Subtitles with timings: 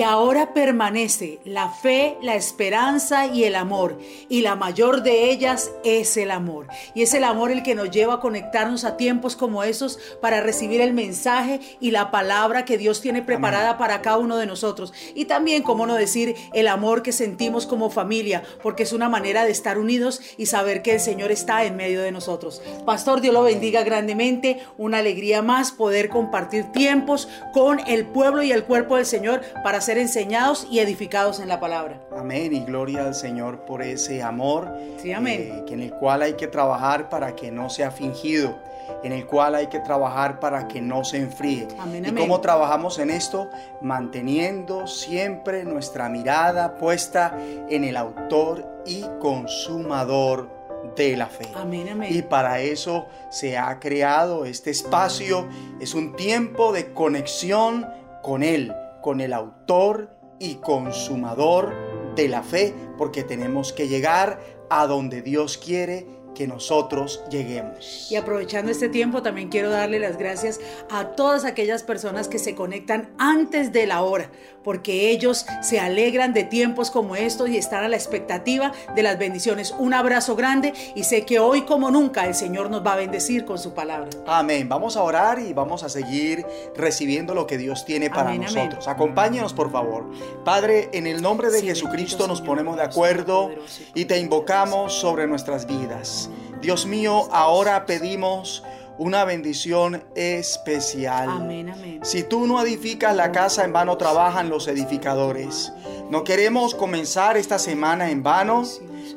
[0.00, 3.98] Y ahora permanece la fe, la esperanza y el amor.
[4.30, 6.68] Y la mayor de ellas es el amor.
[6.94, 10.40] Y es el amor el que nos lleva a conectarnos a tiempos como esos para
[10.40, 14.94] recibir el mensaje y la palabra que Dios tiene preparada para cada uno de nosotros.
[15.14, 19.44] Y también, como no decir, el amor que sentimos como familia, porque es una manera
[19.44, 22.62] de estar unidos y saber que el Señor está en medio de nosotros.
[22.86, 24.62] Pastor, Dios lo bendiga grandemente.
[24.78, 29.82] Una alegría más poder compartir tiempos con el pueblo y el cuerpo del Señor para
[29.82, 32.00] ser enseñados y edificados en la palabra.
[32.16, 35.40] Amén y gloria al Señor por ese amor Sí, amén.
[35.40, 38.58] eh, que en el cual hay que trabajar para que no sea fingido,
[39.02, 41.68] en el cual hay que trabajar para que no se enfríe.
[41.78, 43.48] Amén, ¿Y cómo trabajamos en esto?
[43.80, 47.36] Manteniendo siempre nuestra mirada puesta
[47.68, 50.48] en el autor y consumador
[50.96, 51.46] de la fe.
[51.54, 52.08] Amén, amén.
[52.14, 55.46] Y para eso se ha creado este espacio.
[55.80, 57.86] Es un tiempo de conexión
[58.22, 61.72] con Él, con el autor y consumador
[62.16, 68.10] de la fe, porque tenemos que llegar a donde Dios quiere que nosotros lleguemos.
[68.10, 72.54] Y aprovechando este tiempo, también quiero darle las gracias a todas aquellas personas que se
[72.54, 74.30] conectan antes de la hora,
[74.64, 79.18] porque ellos se alegran de tiempos como estos y están a la expectativa de las
[79.18, 79.74] bendiciones.
[79.78, 83.44] Un abrazo grande y sé que hoy como nunca el Señor nos va a bendecir
[83.44, 84.10] con su palabra.
[84.26, 84.68] Amén.
[84.68, 86.44] Vamos a orar y vamos a seguir
[86.76, 88.54] recibiendo lo que Dios tiene para Amén, amén.
[88.54, 88.88] nosotros.
[88.88, 90.06] Acompáñenos, por favor.
[90.44, 93.50] Padre, en el nombre de Sí, Jesucristo nos ponemos de acuerdo
[93.94, 96.29] y te invocamos sobre nuestras vidas.
[96.60, 98.62] Dios mío, ahora pedimos
[98.98, 101.30] una bendición especial.
[101.30, 102.00] Amén, amén.
[102.02, 105.72] Si tú no edificas la casa, en vano trabajan los edificadores.
[106.10, 108.62] No queremos comenzar esta semana en vano.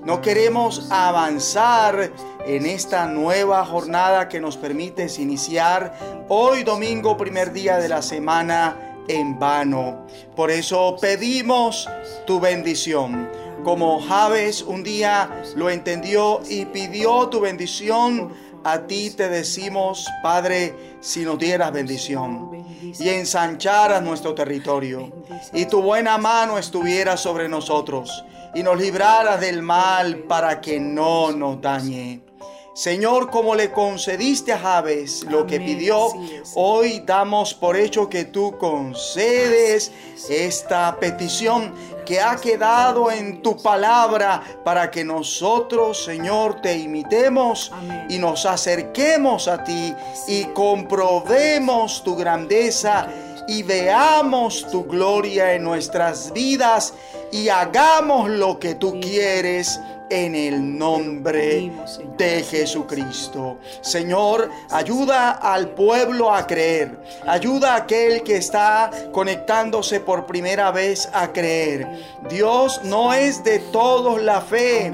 [0.06, 2.12] No queremos avanzar
[2.46, 8.94] en esta nueva jornada que nos permites iniciar hoy domingo, primer día de la semana,
[9.08, 10.06] en vano.
[10.36, 11.90] Por eso pedimos
[12.26, 13.30] tu bendición.
[13.64, 18.34] Como Javes un día lo entendió y pidió tu bendición,
[18.66, 22.66] a ti te decimos, Padre, si nos dieras bendición
[23.00, 25.12] y ensancharas nuestro territorio
[25.54, 31.32] y tu buena mano estuviera sobre nosotros y nos libraras del mal para que no
[31.32, 32.22] nos dañe.
[32.76, 36.08] Señor, como le concediste a Javes lo que pidió,
[36.56, 39.92] hoy damos por hecho que tú concedes
[40.28, 41.72] esta petición
[42.06, 48.08] que ha quedado en tu palabra para que nosotros, Señor, te imitemos Amén.
[48.10, 49.94] y nos acerquemos a ti
[50.28, 53.08] y comprobemos tu grandeza
[53.48, 56.94] y veamos tu gloria en nuestras vidas
[57.32, 61.72] y hagamos lo que tú quieres en el nombre
[62.18, 63.58] de Jesucristo.
[63.82, 66.98] Señor, ayuda al pueblo a creer.
[67.28, 71.88] Ayuda a aquel que está conectándose por primera vez a creer.
[72.30, 74.92] Dios no es de todos la fe.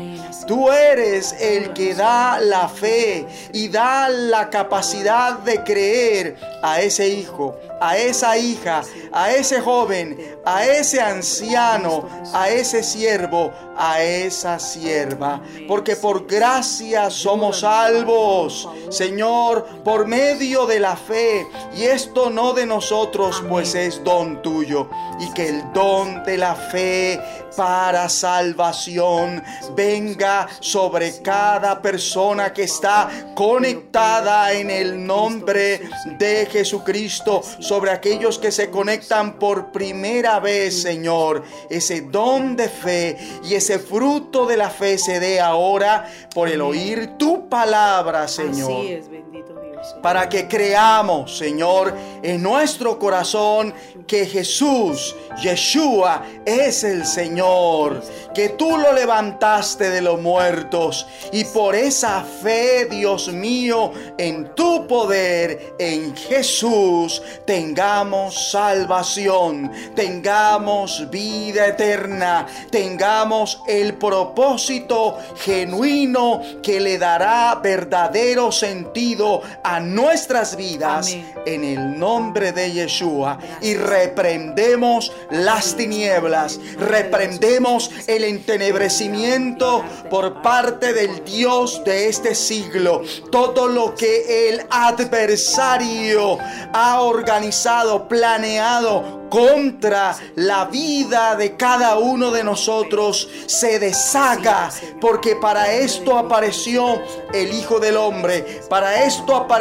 [0.48, 7.10] Tú eres el que da la fe y da la capacidad de creer a ese
[7.10, 8.82] hijo, a esa hija,
[9.12, 10.18] a ese joven,
[10.50, 15.42] a ese anciano, a ese siervo, a esa sierva.
[15.68, 21.46] Porque por gracia somos salvos, Señor, por medio de la fe.
[21.76, 24.90] Y esto no de nosotros, pues es don tuyo.
[25.20, 27.22] Y que el don de la fe
[27.56, 29.44] para salvación
[29.76, 35.82] venga sobre cada persona que está conectada en el nombre
[36.18, 41.44] de Jesucristo, sobre aquellos que se conectan por primera vez, Señor.
[41.70, 46.62] Ese don de fe y ese fruto de la fe se dé ahora por el
[46.62, 49.69] oír tu palabra, Señor Así es, bendito Dios.
[50.02, 53.74] Para que creamos, Señor, en nuestro corazón
[54.08, 58.02] que Jesús, Yeshua, es el Señor,
[58.34, 64.88] que tú lo levantaste de los muertos y por esa fe, Dios mío, en tu
[64.88, 77.60] poder, en Jesús, tengamos salvación, tengamos vida eterna, tengamos el propósito genuino que le dará
[77.62, 81.34] verdadero sentido a nuestras vidas Amén.
[81.46, 91.24] en el nombre de Yeshua y reprendemos las tinieblas, reprendemos el entenebrecimiento por parte del
[91.24, 93.04] Dios de este siglo.
[93.32, 96.38] Todo lo que el adversario
[96.74, 105.72] ha organizado, planeado contra la vida de cada uno de nosotros se deshaga, porque para
[105.72, 107.00] esto apareció
[107.32, 109.59] el Hijo del Hombre, para esto apareció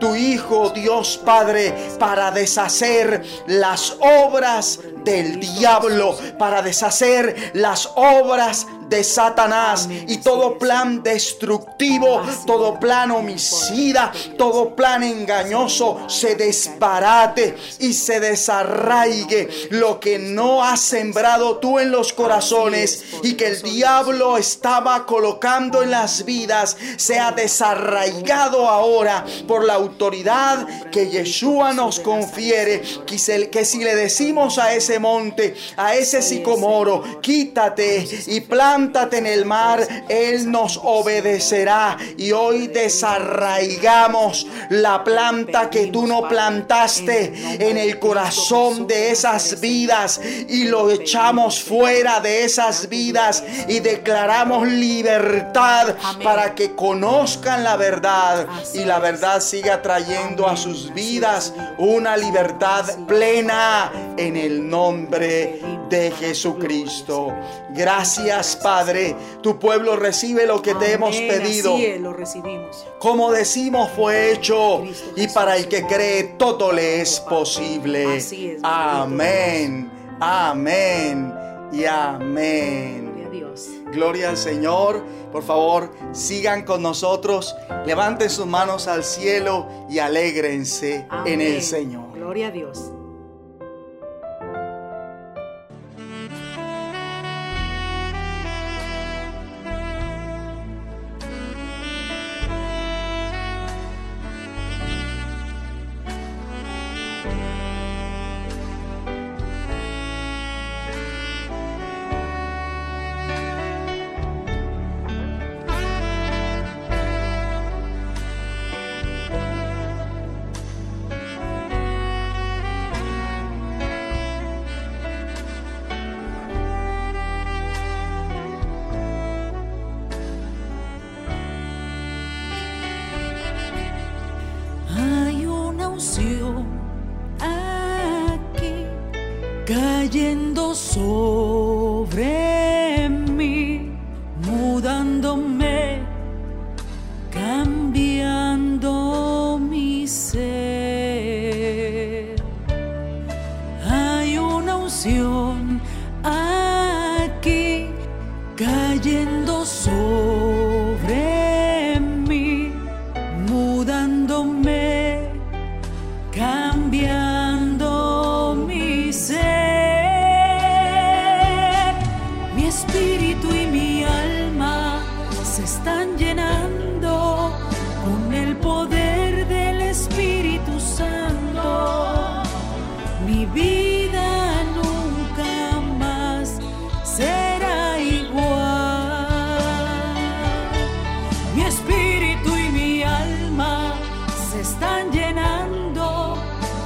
[0.00, 9.04] tu Hijo, Dios Padre, para deshacer las obras del diablo, para deshacer las obras de
[9.04, 18.20] Satanás y todo plan destructivo, todo plan homicida, todo plan engañoso se desbarate y se
[18.20, 19.48] desarraigue.
[19.70, 25.82] Lo que no has sembrado tú en los corazones y que el diablo estaba colocando
[25.82, 33.78] en las vidas sea desarraigado ahora por la autoridad que Yeshua nos confiere que si
[33.78, 38.40] le decimos a ese monte, a ese sicomoro, quítate y
[38.78, 41.96] plántate en el mar, Él nos obedecerá.
[42.16, 50.20] Y hoy desarraigamos la planta que tú no plantaste en el corazón de esas vidas
[50.48, 58.46] y lo echamos fuera de esas vidas y declaramos libertad para que conozcan la verdad
[58.74, 66.10] y la verdad siga trayendo a sus vidas una libertad plena en el nombre de
[66.12, 67.34] Jesucristo.
[67.70, 68.67] Gracias, Padre.
[69.42, 71.76] Tu pueblo recibe lo que te hemos pedido.
[72.00, 72.86] lo recibimos.
[72.98, 74.82] Como decimos, fue hecho.
[75.16, 78.20] Y para el que cree, todo le es posible.
[78.62, 79.90] Amén.
[80.20, 81.34] Amén.
[81.72, 83.08] Y amén.
[83.92, 85.02] Gloria al Señor.
[85.32, 87.54] Por favor, sigan con nosotros.
[87.86, 92.12] Levanten sus manos al cielo y alégrense en el Señor.
[92.14, 92.92] Gloria a Dios.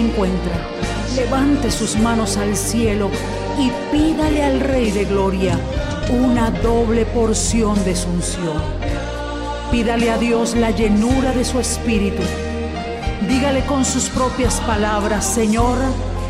[0.00, 0.54] encuentra
[1.16, 3.10] levante sus manos al cielo
[3.58, 5.58] y pídale al Rey de Gloria
[6.10, 8.62] una doble porción de su unción.
[9.70, 12.22] Pídale a Dios la llenura de su espíritu.
[13.28, 15.78] Dígale con sus propias palabras, Señor,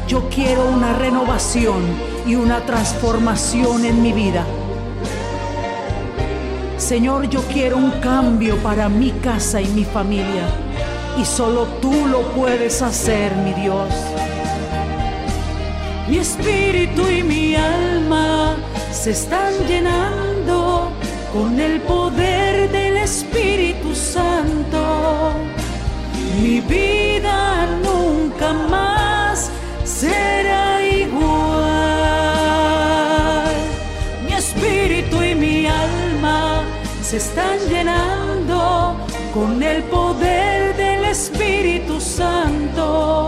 [0.09, 1.83] yo quiero una renovación
[2.27, 4.47] y una transformación en mi vida.
[6.79, 10.66] Señor, yo quiero un cambio para mi casa y mi familia.
[11.19, 13.89] Y solo tú lo puedes hacer, mi Dios.
[16.09, 18.57] Mi espíritu y mi alma
[18.93, 20.91] se están llenando
[21.33, 25.33] con el poder del Espíritu Santo.
[26.41, 29.51] Mi vida nunca más
[29.85, 31.67] será igual.
[34.27, 36.63] Mi espíritu y mi alma
[37.03, 38.97] se están llenando
[39.35, 40.46] con el poder
[42.87, 43.26] Santo.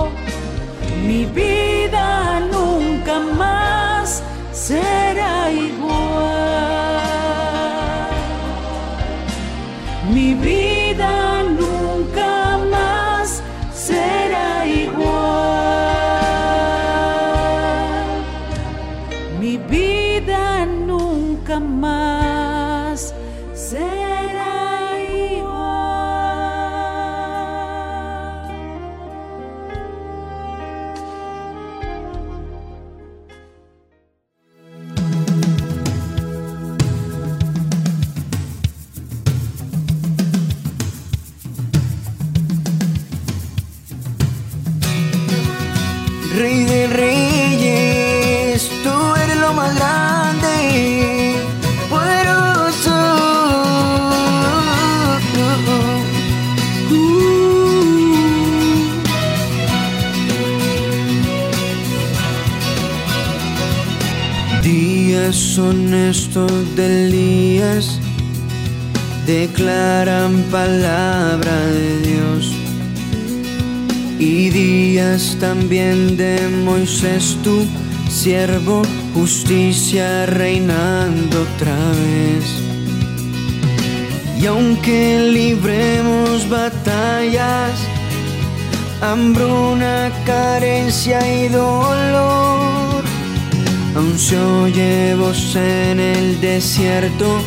[65.59, 67.99] Son estos de Elías,
[69.27, 72.53] declaran palabra de Dios
[74.21, 77.67] y días también de Moisés tu
[78.09, 78.83] siervo,
[79.15, 82.47] justicia reinando otra vez.
[84.41, 87.73] Y aunque libremos batallas,
[89.01, 92.58] hambruna, carencia y dolor,
[93.99, 97.41] aún se oye voz en el desierto,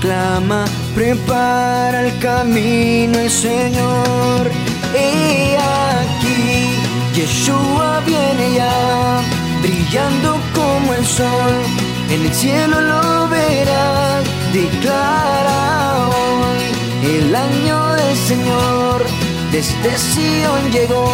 [0.00, 4.50] clama, prepara el camino el Señor.
[4.94, 6.74] He aquí,
[7.14, 9.20] Yeshua viene ya,
[9.62, 11.54] brillando como el sol,
[12.10, 16.62] en el cielo lo verás, declara hoy
[17.16, 19.04] el año del Señor,
[19.52, 21.08] desde Sion llegó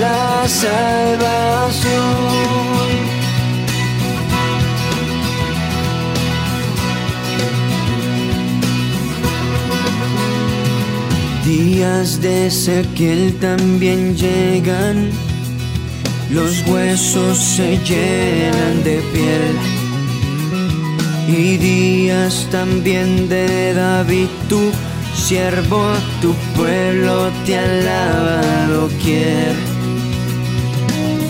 [0.00, 2.02] la salvación.
[11.82, 15.10] Días de Ezequiel también llegan,
[16.30, 19.56] los huesos se llenan de piel.
[21.26, 24.60] Y días también de David, tu
[25.16, 25.82] siervo,
[26.20, 29.56] tu pueblo te alaba doquier.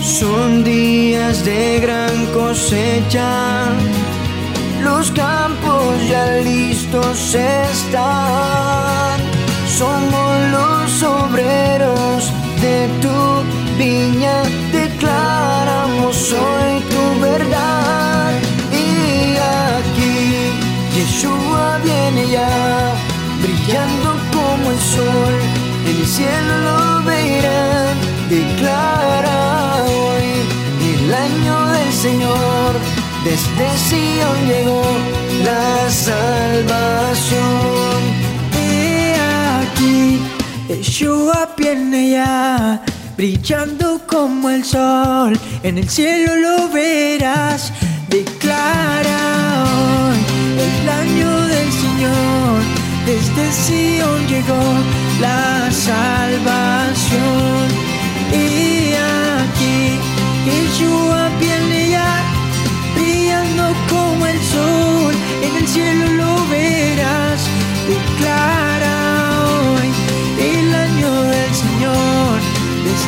[0.03, 3.71] Son días de gran cosecha,
[4.83, 9.12] los campos ya listos están
[9.83, 12.19] somos los obreros
[12.63, 13.17] de tu
[13.81, 14.35] viña,
[14.81, 18.31] declaramos hoy tu verdad.
[18.85, 18.87] Y
[19.67, 20.15] aquí
[20.95, 22.53] Yeshua viene ya,
[23.43, 25.35] brillando como el sol,
[25.91, 27.95] el cielo lo verán,
[28.35, 29.39] declara
[29.97, 30.29] hoy
[30.93, 32.71] el año del Señor,
[33.27, 34.85] desde Sion llegó
[35.47, 35.65] la
[36.07, 37.82] salvación
[40.83, 42.81] Yeshua viene ya,
[43.15, 45.31] brillando como el sol,
[45.63, 47.71] en el cielo lo verás,
[48.09, 50.17] declara hoy.
[50.59, 52.61] El año del Señor,
[53.05, 54.61] desde Sion llegó
[55.21, 57.65] la salvación.
[58.33, 59.99] Y aquí,
[60.45, 62.13] Yeshua viene ya,
[62.93, 67.39] brillando como el sol, en el cielo lo verás,
[67.87, 68.62] declara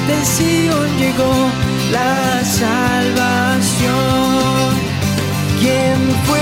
[0.07, 1.33] desde Sion llegó
[1.91, 3.95] la salvación.
[5.59, 6.34] ¿Quién fue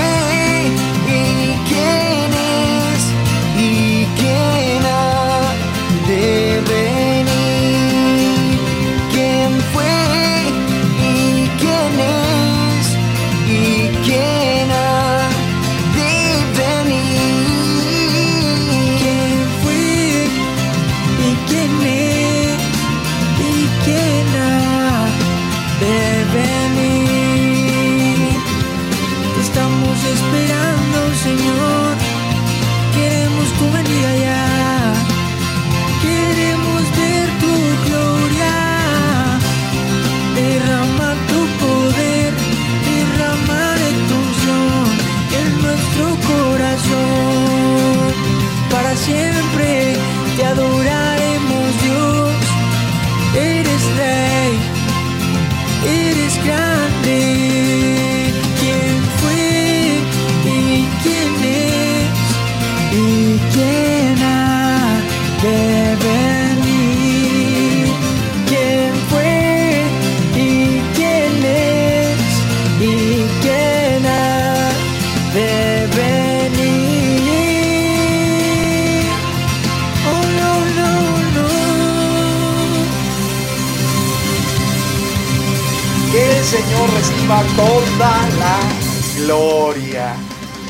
[89.24, 90.14] gloria,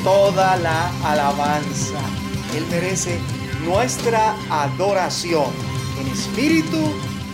[0.04, 1.98] toda la alabanza.
[2.54, 3.18] Él merece
[3.64, 5.50] nuestra adoración
[6.00, 6.78] en espíritu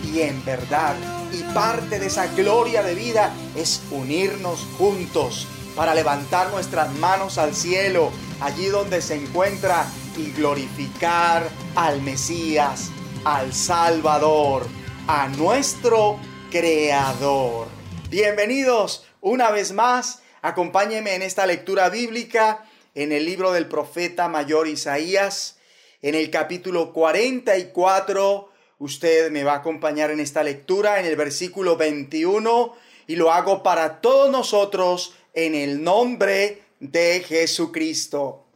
[0.03, 0.95] y en verdad.
[1.31, 5.47] Y parte de esa gloria de vida es unirnos juntos
[5.77, 8.11] para levantar nuestras manos al cielo,
[8.41, 9.87] allí donde se encuentra,
[10.17, 12.91] y glorificar al Mesías,
[13.25, 14.67] al Salvador,
[15.07, 16.19] a nuestro
[16.50, 17.69] Creador.
[18.09, 20.20] Bienvenidos una vez más.
[20.42, 25.59] Acompáñenme en esta lectura bíblica en el libro del profeta mayor Isaías,
[26.02, 31.76] en el capítulo 44 Usted me va a acompañar en esta lectura en el versículo
[31.76, 32.75] 21
[33.09, 38.47] y lo hago para todos nosotros en el nombre de Jesucristo.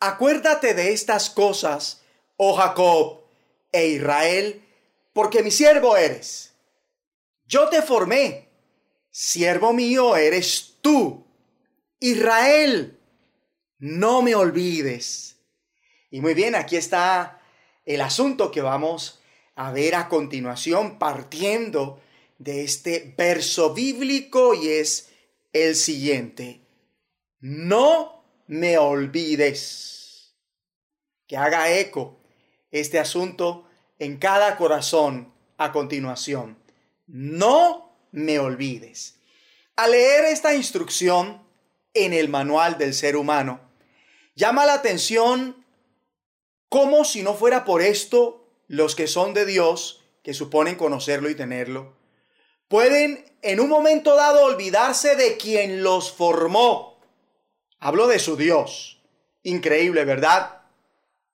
[0.00, 2.02] Acuérdate de estas cosas,
[2.36, 3.20] oh Jacob
[3.70, 4.64] e Israel,
[5.12, 6.54] porque mi siervo eres.
[7.46, 8.43] Yo te formé,
[9.14, 11.24] siervo mío eres tú.
[12.00, 12.98] Israel,
[13.78, 15.36] no me olvides.
[16.10, 17.40] Y muy bien, aquí está
[17.84, 19.20] el asunto que vamos
[19.54, 22.00] a ver a continuación partiendo
[22.38, 25.10] de este verso bíblico y es
[25.52, 26.62] el siguiente.
[27.38, 30.34] No me olvides.
[31.28, 32.18] Que haga eco
[32.72, 33.68] este asunto
[34.00, 36.58] en cada corazón a continuación.
[37.06, 37.83] No
[38.14, 39.16] me olvides.
[39.74, 41.42] Al leer esta instrucción
[41.94, 43.60] en el manual del ser humano,
[44.36, 45.64] llama la atención
[46.68, 51.34] como si no fuera por esto los que son de Dios, que suponen conocerlo y
[51.34, 51.96] tenerlo,
[52.68, 57.00] pueden en un momento dado olvidarse de quien los formó.
[57.80, 59.02] Hablo de su Dios.
[59.42, 60.62] Increíble, ¿verdad?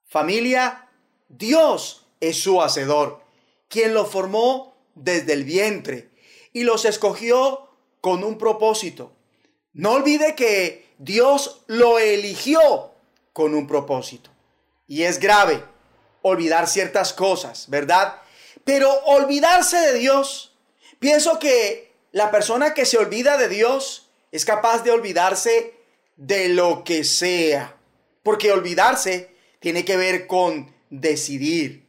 [0.06, 0.88] Familia,
[1.28, 3.22] Dios es su hacedor,
[3.68, 6.10] quien los formó desde el vientre
[6.52, 7.68] y los escogió
[8.00, 9.12] con un propósito.
[9.72, 12.92] No olvide que Dios lo eligió
[13.32, 14.30] con un propósito.
[14.86, 15.62] Y es grave
[16.22, 18.20] olvidar ciertas cosas, ¿verdad?
[18.64, 20.56] Pero olvidarse de Dios,
[20.98, 25.74] pienso que la persona que se olvida de Dios es capaz de olvidarse
[26.16, 27.76] de lo que sea.
[28.22, 31.86] Porque olvidarse tiene que ver con decidir.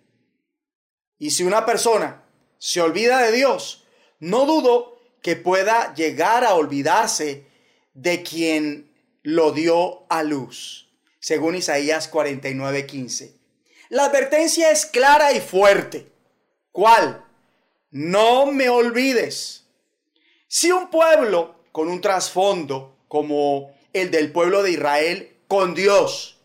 [1.17, 2.23] Y si una persona
[2.57, 3.80] se olvida de Dios,
[4.21, 7.45] no dudo que pueda llegar a olvidarse
[7.93, 8.89] de quien
[9.23, 10.87] lo dio a luz
[11.21, 13.31] según Isaías 49:15.
[13.89, 16.11] La advertencia es clara y fuerte.
[16.71, 17.23] ¿Cuál?
[17.91, 19.65] No me olvides.
[20.47, 26.37] Si un pueblo con un trasfondo como el del pueblo de Israel con Dios,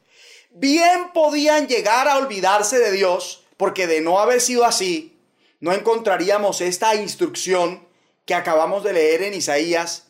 [0.50, 5.15] bien podían llegar a olvidarse de Dios, porque de no haber sido así,
[5.60, 7.86] no encontraríamos esta instrucción
[8.24, 10.08] que acabamos de leer en Isaías.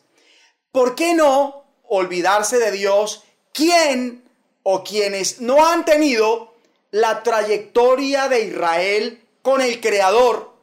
[0.71, 3.23] ¿Por qué no olvidarse de Dios?
[3.53, 4.27] ¿Quién
[4.69, 6.53] o quienes no han tenido
[6.91, 10.53] la trayectoria de Israel con el Creador.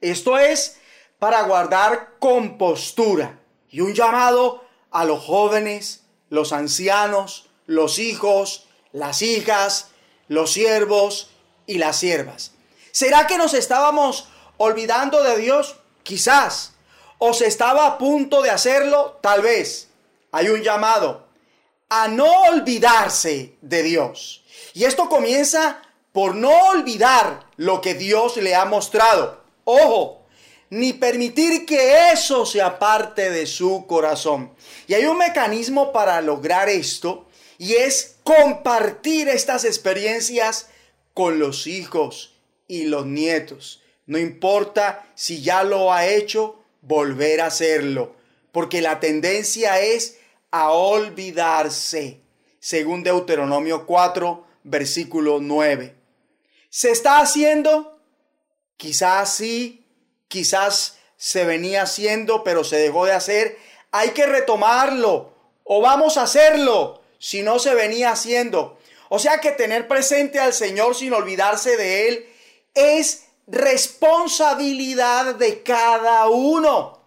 [0.00, 0.78] Esto es
[1.18, 9.88] para guardar compostura y un llamado a los jóvenes, los ancianos, los hijos, las hijas,
[10.28, 11.28] los siervos
[11.66, 12.53] y las siervas.
[12.94, 15.74] ¿Será que nos estábamos olvidando de Dios?
[16.04, 16.74] Quizás.
[17.18, 19.18] ¿O se estaba a punto de hacerlo?
[19.20, 19.88] Tal vez.
[20.30, 21.26] Hay un llamado
[21.88, 24.44] a no olvidarse de Dios.
[24.74, 29.42] Y esto comienza por no olvidar lo que Dios le ha mostrado.
[29.64, 30.24] Ojo,
[30.70, 34.54] ni permitir que eso sea parte de su corazón.
[34.86, 37.26] Y hay un mecanismo para lograr esto
[37.58, 40.68] y es compartir estas experiencias
[41.12, 42.33] con los hijos
[42.66, 43.82] y los nietos.
[44.06, 48.14] No importa si ya lo ha hecho, volver a hacerlo,
[48.52, 50.18] porque la tendencia es
[50.50, 52.20] a olvidarse,
[52.60, 55.94] según Deuteronomio 4, versículo 9.
[56.68, 57.98] ¿Se está haciendo?
[58.76, 59.86] Quizás sí,
[60.28, 63.56] quizás se venía haciendo, pero se dejó de hacer.
[63.92, 68.78] Hay que retomarlo o vamos a hacerlo si no se venía haciendo.
[69.08, 72.28] O sea que tener presente al Señor sin olvidarse de Él
[72.74, 77.00] es responsabilidad de cada uno.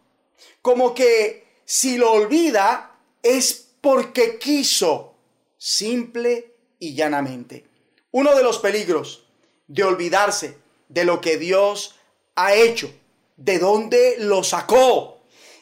[0.61, 5.15] Como que si lo olvida, es porque quiso,
[5.57, 7.65] simple y llanamente.
[8.11, 9.25] Uno de los peligros
[9.67, 11.95] de olvidarse de lo que Dios
[12.35, 12.89] ha hecho,
[13.35, 15.19] de dónde lo sacó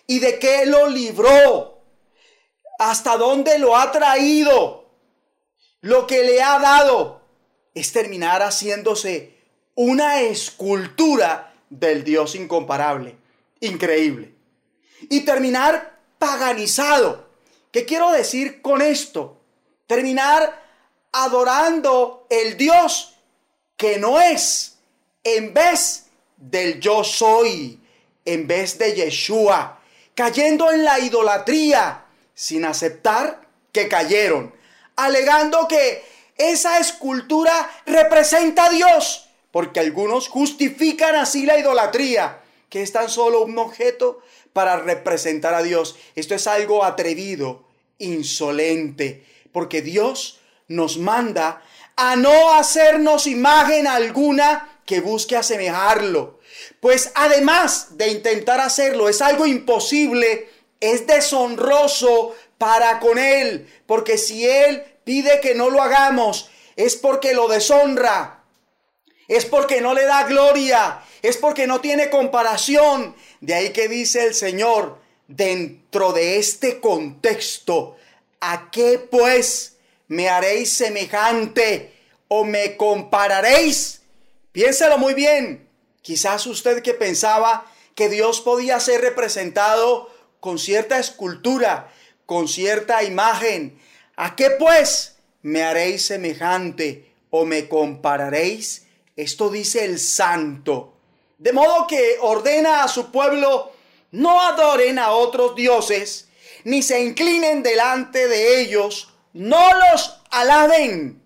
[0.08, 1.82] y de qué lo libró,
[2.78, 4.86] hasta dónde lo ha traído,
[5.82, 7.22] lo que le ha dado,
[7.74, 9.35] es terminar haciéndose
[9.76, 13.16] una escultura del Dios incomparable,
[13.60, 14.34] increíble.
[15.10, 17.28] Y terminar paganizado.
[17.72, 19.42] ¿Qué quiero decir con esto?
[19.88, 20.64] Terminar
[21.12, 23.16] adorando el Dios
[23.78, 24.78] que no es,
[25.24, 26.06] en vez
[26.38, 27.80] del yo soy,
[28.24, 29.80] en vez de Yeshua,
[30.14, 34.54] cayendo en la idolatría sin aceptar que cayeron,
[34.96, 36.04] alegando que
[36.38, 39.25] esa escultura representa a Dios,
[39.56, 44.20] porque algunos justifican así la idolatría, que es tan solo un objeto
[44.52, 45.96] para representar a Dios.
[46.16, 47.64] Esto es algo atrevido,
[47.98, 51.64] insolente, porque Dios nos manda
[51.96, 56.42] a no hacernos imagen alguna que busque asemejarlo.
[56.82, 60.50] Pues además de intentar hacerlo, es algo imposible,
[60.82, 67.34] es deshonroso para con Él, porque si Él pide que no lo hagamos, es porque
[67.34, 68.42] lo deshonra,
[69.28, 73.16] es porque no le da gloria, es porque no tiene comparación.
[73.42, 77.96] De ahí que dice el Señor, dentro de este contexto,
[78.40, 81.94] ¿a qué pues me haréis semejante
[82.28, 84.02] o me compararéis?
[84.52, 85.68] Piénselo muy bien.
[86.02, 91.92] Quizás usted que pensaba que Dios podía ser representado con cierta escultura,
[92.26, 93.80] con cierta imagen,
[94.18, 98.85] ¿A qué pues me haréis semejante o me compararéis?
[99.16, 100.94] Esto dice el santo.
[101.38, 103.72] De modo que ordena a su pueblo
[104.12, 106.28] no adoren a otros dioses,
[106.66, 111.22] ni se inclinen delante de ellos, no los alaben,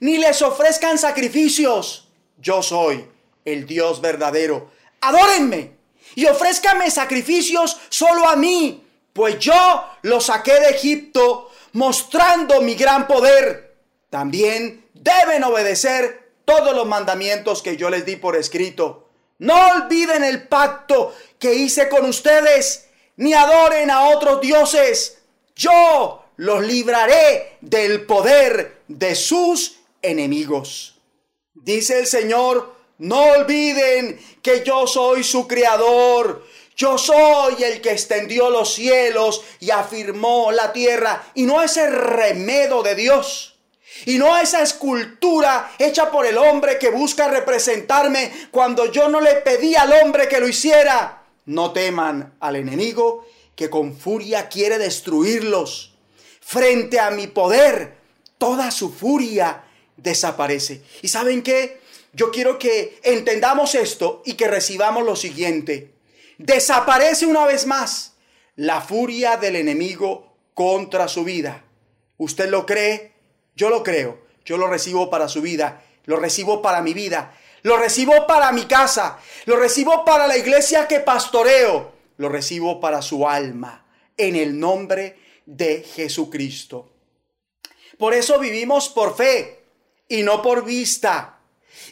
[0.00, 2.08] ni les ofrezcan sacrificios.
[2.38, 3.08] Yo soy
[3.44, 4.70] el Dios verdadero.
[5.00, 5.72] Adórenme
[6.14, 13.06] y ofrézcanme sacrificios solo a mí, pues yo los saqué de Egipto mostrando mi gran
[13.06, 13.76] poder.
[14.08, 19.08] También deben obedecer todos los mandamientos que yo les di por escrito.
[19.38, 25.18] No olviden el pacto que hice con ustedes, ni adoren a otros dioses.
[25.56, 31.00] Yo los libraré del poder de sus enemigos.
[31.54, 36.46] Dice el Señor, no olviden que yo soy su creador.
[36.76, 41.24] Yo soy el que extendió los cielos y afirmó la tierra.
[41.34, 43.53] Y no ese remedo de Dios.
[44.06, 49.36] Y no esa escultura hecha por el hombre que busca representarme cuando yo no le
[49.36, 51.24] pedí al hombre que lo hiciera.
[51.46, 55.94] No teman al enemigo que con furia quiere destruirlos.
[56.40, 57.94] Frente a mi poder,
[58.38, 59.64] toda su furia
[59.96, 60.82] desaparece.
[61.02, 61.80] ¿Y saben qué?
[62.12, 65.94] Yo quiero que entendamos esto y que recibamos lo siguiente
[66.38, 68.14] desaparece una vez más
[68.56, 71.64] la furia del enemigo contra su vida.
[72.16, 73.13] ¿Usted lo cree?
[73.54, 74.18] Yo lo creo.
[74.44, 75.82] Yo lo recibo para su vida.
[76.04, 77.36] Lo recibo para mi vida.
[77.62, 79.18] Lo recibo para mi casa.
[79.46, 81.92] Lo recibo para la iglesia que pastoreo.
[82.18, 83.86] Lo recibo para su alma.
[84.16, 86.90] En el nombre de Jesucristo.
[87.98, 89.64] Por eso vivimos por fe
[90.08, 91.38] y no por vista.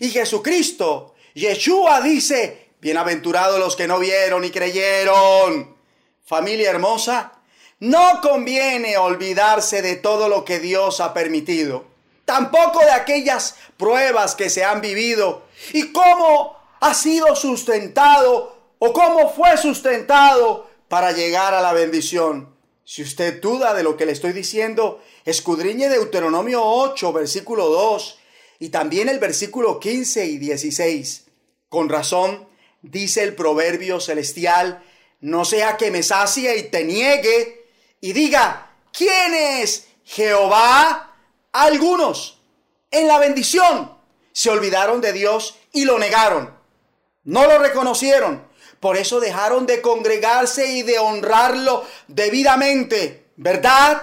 [0.01, 5.77] Y Jesucristo, Yeshua dice, Bienaventurados los que no vieron y creyeron.
[6.25, 7.33] Familia hermosa,
[7.83, 11.85] no conviene olvidarse de todo lo que Dios ha permitido.
[12.25, 15.42] Tampoco de aquellas pruebas que se han vivido
[15.73, 22.55] y cómo ha sido sustentado o cómo fue sustentado para llegar a la bendición.
[22.85, 28.18] Si usted duda de lo que le estoy diciendo, escudriñe Deuteronomio 8, versículo 2
[28.61, 31.25] y también el versículo 15 y 16.
[31.68, 32.47] Con razón,
[32.81, 34.85] dice el proverbio celestial,
[35.21, 37.62] no sea que me sacie y te niegue
[38.03, 41.15] y diga, ¿quién es Jehová?
[41.53, 42.41] Algunos
[42.91, 43.97] en la bendición
[44.33, 46.53] se olvidaron de Dios y lo negaron.
[47.23, 48.45] No lo reconocieron.
[48.81, 53.27] Por eso dejaron de congregarse y de honrarlo debidamente.
[53.37, 54.03] ¿Verdad?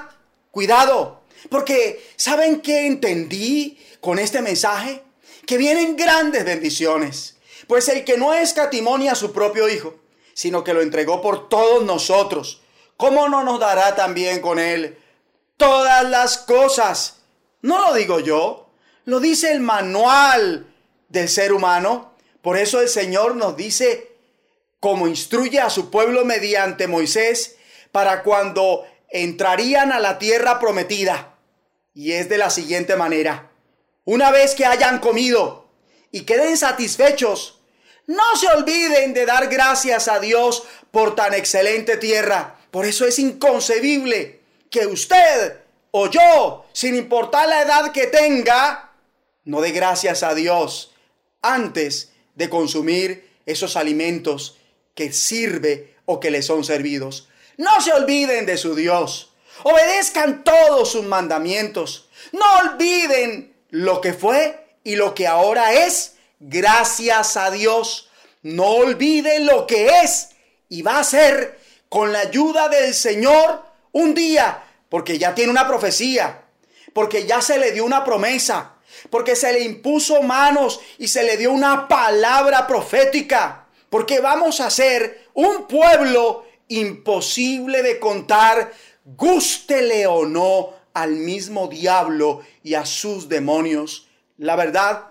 [0.50, 1.22] Cuidado.
[1.50, 5.04] Porque ¿saben qué entendí con este mensaje?
[5.46, 7.36] Que vienen grandes bendiciones.
[7.68, 9.96] Pues el que no escatimonia a su propio Hijo,
[10.34, 12.59] sino que lo entregó por todos nosotros,
[13.00, 14.98] ¿cómo no nos dará también con él
[15.56, 17.22] todas las cosas?
[17.62, 18.70] No lo digo yo,
[19.06, 20.68] lo dice el manual
[21.08, 22.14] del ser humano.
[22.42, 24.12] Por eso el Señor nos dice,
[24.82, 27.56] como instruye a su pueblo mediante Moisés,
[27.94, 31.38] para cuando entrarían a la tierra prometida.
[31.94, 33.50] Y es de la siguiente manera.
[34.04, 35.70] Una vez que hayan comido
[36.12, 37.56] y queden satisfechos,
[38.08, 42.59] No se olviden de dar gracias a Dios por tan excelente tierra.
[42.72, 45.58] Por eso es inconcebible que usted
[45.92, 48.92] o yo, sin importar la edad que tenga,
[49.46, 50.94] no dé gracias a Dios
[51.42, 54.58] antes de consumir esos alimentos
[54.94, 57.28] que sirve o que le son servidos.
[57.58, 59.34] No se olviden de su Dios.
[59.64, 62.10] Obedezcan todos sus mandamientos.
[62.32, 68.10] No olviden lo que fue y lo que ahora es gracias a Dios.
[68.44, 70.30] No olvide lo que es
[70.70, 71.59] y va a ser
[71.90, 76.46] con la ayuda del Señor un día, porque ya tiene una profecía,
[76.94, 78.76] porque ya se le dio una promesa,
[79.10, 84.70] porque se le impuso manos y se le dio una palabra profética, porque vamos a
[84.70, 88.72] ser un pueblo imposible de contar,
[89.04, 94.08] gústele o no al mismo diablo y a sus demonios.
[94.38, 95.10] La verdad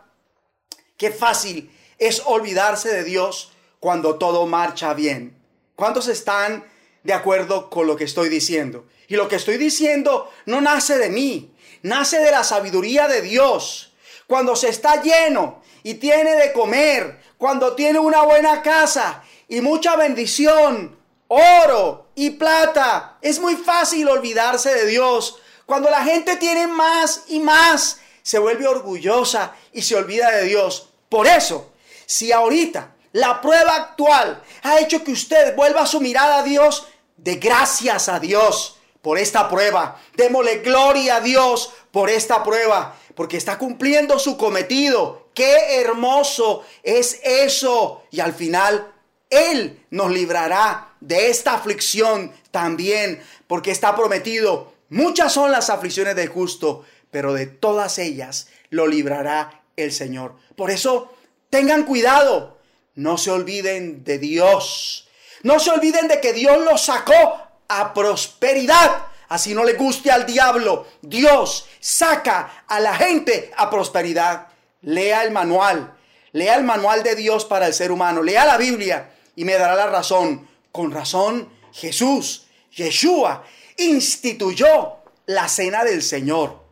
[0.99, 5.38] Qué fácil es olvidarse de Dios cuando todo marcha bien.
[5.79, 6.65] ¿Cuántos están
[7.05, 8.89] de acuerdo con lo que estoy diciendo?
[9.07, 13.95] Y lo que estoy diciendo no nace de mí, nace de la sabiduría de Dios.
[14.27, 19.95] Cuando se está lleno y tiene de comer, cuando tiene una buena casa y mucha
[19.95, 25.39] bendición, oro y plata, es muy fácil olvidarse de Dios.
[25.65, 30.89] Cuando la gente tiene más y más, se vuelve orgullosa y se olvida de Dios.
[31.09, 31.73] Por eso,
[32.05, 37.37] si ahorita la prueba actual ha hecho que usted vuelva su mirada a Dios, de
[37.37, 40.01] gracias a Dios por esta prueba.
[40.17, 45.29] Démosle gloria a Dios por esta prueba, porque está cumpliendo su cometido.
[45.35, 48.05] Qué hermoso es eso.
[48.11, 48.93] Y al final,
[49.31, 54.73] Él nos librará de esta aflicción también, porque está prometido.
[54.91, 60.35] Muchas son las aflicciones del justo, pero de todas ellas lo librará el Señor.
[60.57, 61.13] Por eso,
[61.51, 62.58] tengan cuidado.
[62.99, 65.07] No se olviden de Dios.
[65.45, 69.07] No se olviden de que Dios los sacó a prosperidad.
[69.29, 70.85] Así no le guste al diablo.
[71.01, 74.49] Dios saca a la gente a prosperidad.
[74.83, 75.95] Lea el manual.
[76.33, 78.21] Lea el manual de Dios para el ser humano.
[78.21, 80.49] Lea la Biblia y me dará la razón.
[80.73, 83.45] Con razón, Jesús, Yeshua,
[83.77, 86.65] instituyó la cena del Señor.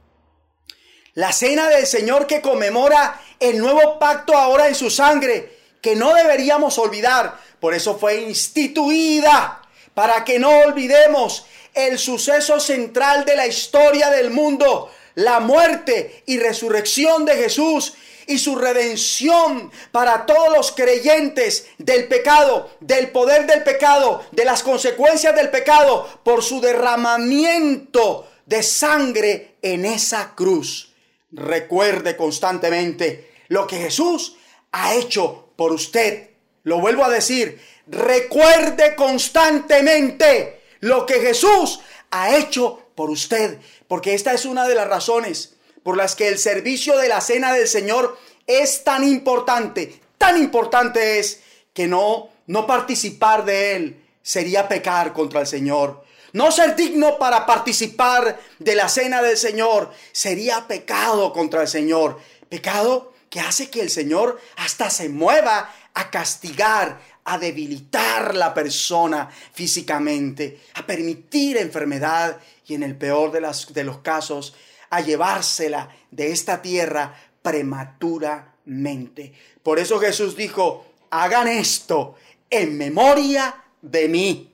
[1.15, 5.56] La cena del Señor que conmemora el nuevo pacto ahora en su sangre,
[5.87, 7.39] que no deberíamos olvidar.
[7.61, 9.63] Por eso fue instituida,
[9.95, 16.41] para que no olvidemos el suceso central de la historia del mundo, la muerte y
[16.41, 17.93] resurrección de Jesús
[18.27, 24.65] y su redención para todos los creyentes del pecado, del poder del pecado, de las
[24.65, 30.93] consecuencias del pecado, por su derramamiento de sangre en esa cruz.
[31.31, 34.35] Recuerde constantemente lo que Jesús
[34.73, 36.31] ha hecho por usted.
[36.63, 44.33] Lo vuelvo a decir, recuerde constantemente lo que Jesús ha hecho por usted, porque esta
[44.33, 48.19] es una de las razones por las que el servicio de la cena del Señor
[48.47, 51.41] es tan importante, tan importante es
[51.73, 56.05] que no no participar de él sería pecar contra el Señor.
[56.33, 62.19] No ser digno para participar de la cena del Señor sería pecado contra el Señor.
[62.49, 69.29] Pecado que hace que el Señor hasta se mueva a castigar, a debilitar la persona
[69.53, 74.55] físicamente, a permitir enfermedad y en el peor de, las, de los casos,
[74.89, 79.35] a llevársela de esta tierra prematuramente.
[79.63, 82.15] Por eso Jesús dijo, hagan esto
[82.49, 84.51] en memoria de mí.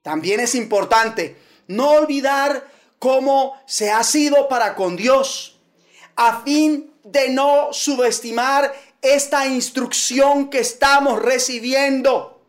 [0.00, 2.66] También es importante no olvidar
[2.98, 5.60] cómo se ha sido para con Dios,
[6.16, 12.40] a fin de no subestimar esta instrucción que estamos recibiendo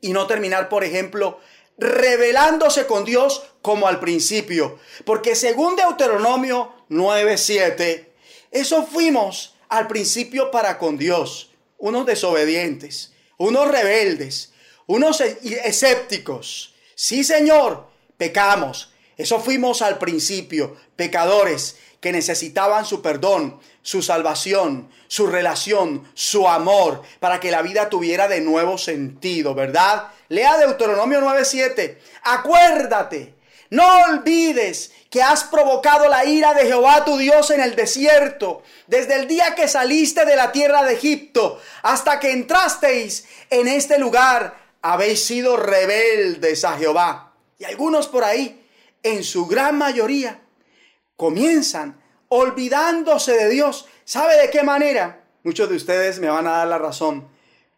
[0.00, 1.40] y no terminar, por ejemplo,
[1.78, 4.78] revelándose con Dios como al principio.
[5.04, 8.08] Porque según Deuteronomio 9:7,
[8.50, 14.52] eso fuimos al principio para con Dios, unos desobedientes, unos rebeldes,
[14.86, 16.72] unos escépticos,
[17.04, 18.92] Sí, Señor, pecamos.
[19.16, 27.02] Eso fuimos al principio, pecadores que necesitaban su perdón, su salvación, su relación, su amor,
[27.20, 30.08] para que la vida tuviera de nuevo sentido, ¿verdad?
[30.28, 31.98] Lea Deuteronomio 9:7.
[32.24, 33.36] Acuérdate,
[33.70, 39.14] no olvides que has provocado la ira de Jehová tu Dios en el desierto, desde
[39.14, 44.58] el día que saliste de la tierra de Egipto hasta que entrasteis en este lugar
[44.82, 47.34] habéis sido rebeldes a Jehová.
[47.60, 48.66] Y algunos por ahí,
[49.04, 50.41] en su gran mayoría,
[51.22, 53.86] comienzan olvidándose de Dios.
[54.04, 55.22] ¿Sabe de qué manera?
[55.44, 57.28] Muchos de ustedes me van a dar la razón.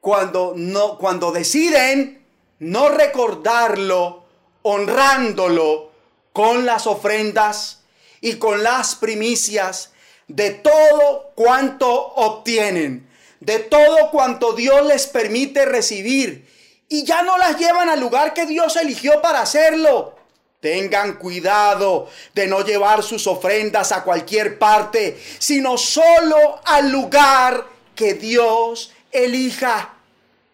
[0.01, 2.25] cuando no cuando deciden
[2.59, 4.25] no recordarlo,
[4.63, 5.91] honrándolo
[6.33, 7.83] con las ofrendas
[8.23, 9.93] y con las primicias
[10.27, 13.07] de todo cuanto obtienen,
[13.41, 16.49] de todo cuanto Dios les permite recibir,
[16.89, 20.17] y ya no las llevan al lugar que Dios eligió para hacerlo.
[20.65, 28.15] Tengan cuidado de no llevar sus ofrendas a cualquier parte, sino solo al lugar que
[28.15, 29.93] Dios elija.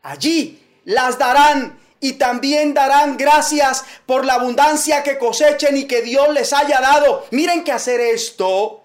[0.03, 6.31] Allí las darán y también darán gracias por la abundancia que cosechen y que Dios
[6.31, 7.29] les haya dado.
[7.31, 8.83] Miren que hacer esto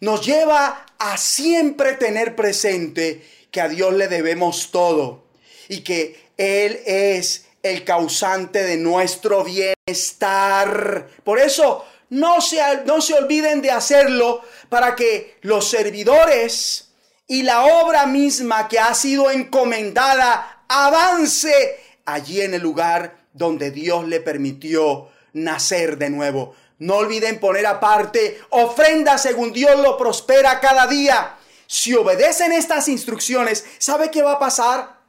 [0.00, 5.24] nos lleva a siempre tener presente que a Dios le debemos todo
[5.70, 11.08] y que Él es el causante de nuestro bienestar.
[11.24, 16.90] Por eso, no se, no se olviden de hacerlo para que los servidores
[17.26, 24.06] y la obra misma que ha sido encomendada avance allí en el lugar donde Dios
[24.06, 26.54] le permitió nacer de nuevo.
[26.78, 31.36] No olviden poner aparte ofrenda según Dios lo prospera cada día.
[31.66, 35.00] Si obedecen estas instrucciones, ¿sabe qué va a pasar?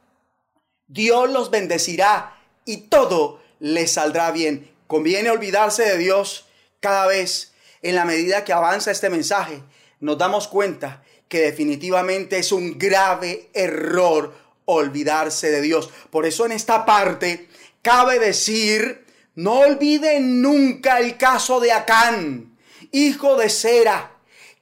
[0.88, 2.37] Dios los bendecirá
[2.68, 4.70] y todo les saldrá bien.
[4.86, 6.44] Conviene olvidarse de Dios
[6.80, 9.62] cada vez en la medida que avanza este mensaje.
[10.00, 14.34] Nos damos cuenta que definitivamente es un grave error
[14.66, 15.88] olvidarse de Dios.
[16.10, 17.48] Por eso en esta parte
[17.80, 22.58] cabe decir no olviden nunca el caso de Acán,
[22.92, 24.12] hijo de Sera,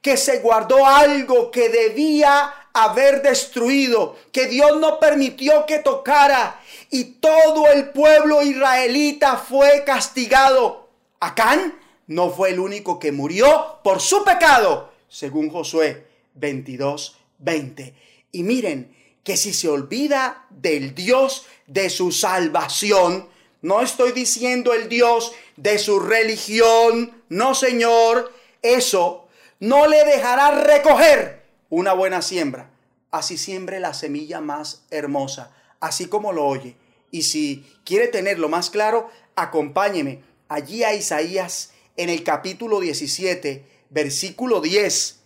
[0.01, 7.03] que se guardó algo que debía haber destruido, que Dios no permitió que tocara, y
[7.05, 10.89] todo el pueblo israelita fue castigado.
[11.19, 17.93] Acán no fue el único que murió por su pecado, según Josué 22, 20.
[18.31, 23.27] Y miren que si se olvida del Dios de su salvación,
[23.61, 27.23] no estoy diciendo el Dios de su religión.
[27.29, 28.31] No, Señor.
[28.61, 29.27] Eso
[29.59, 31.36] no le dejará recoger
[31.69, 32.71] una buena siembra.
[33.11, 36.75] Así siembre la semilla más hermosa, así como lo oye.
[37.11, 44.61] Y si quiere tenerlo más claro, acompáñeme allí a Isaías en el capítulo 17, versículo
[44.61, 45.19] 10.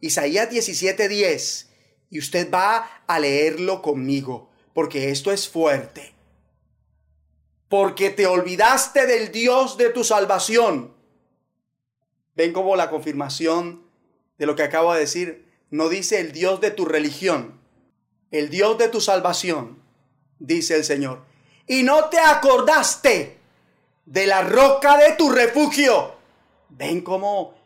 [0.00, 1.68] Isaías 17, 10.
[2.10, 6.14] Y usted va a leerlo conmigo, porque esto es fuerte
[7.74, 10.94] porque te olvidaste del Dios de tu salvación.
[12.36, 13.82] Ven como la confirmación
[14.38, 15.43] de lo que acabo de decir.
[15.74, 17.60] No dice el Dios de tu religión,
[18.30, 19.82] el Dios de tu salvación,
[20.38, 21.24] dice el Señor.
[21.66, 23.40] Y no te acordaste
[24.06, 26.14] de la roca de tu refugio.
[26.68, 27.56] Ven cómo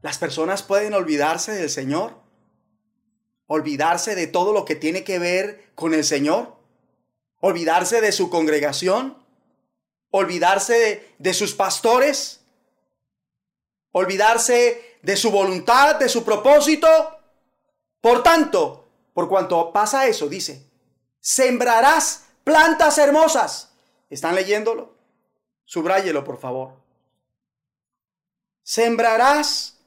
[0.00, 2.14] las personas pueden olvidarse del Señor,
[3.46, 6.56] olvidarse de todo lo que tiene que ver con el Señor,
[7.40, 9.22] olvidarse de su congregación,
[10.08, 12.40] olvidarse de, sus pastores,
[13.92, 17.18] olvidarse de su voluntad, de su propósito.
[18.00, 20.66] Por tanto, por cuanto pasa eso, dice,
[21.20, 23.72] sembrarás plantas hermosas.
[24.08, 24.94] ¿Están leyéndolo?
[25.64, 26.72] Subráyelo, por favor.
[28.62, 29.78] Sembrarás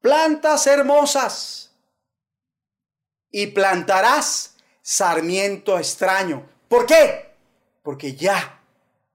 [0.00, 1.70] plantas hermosas
[3.30, 6.48] y plantarás sarmiento extraño.
[6.68, 7.34] ¿Por qué?
[7.82, 8.60] Porque ya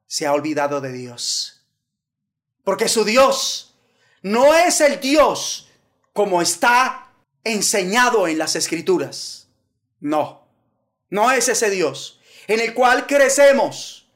[0.08, 1.66] se ha olvidado de Dios.
[2.64, 3.76] Porque su Dios
[4.22, 5.70] no es el Dios
[6.14, 7.05] como está
[7.46, 9.48] enseñado en las escrituras.
[10.02, 10.46] No,
[11.10, 14.08] no es ese Dios en el cual crecemos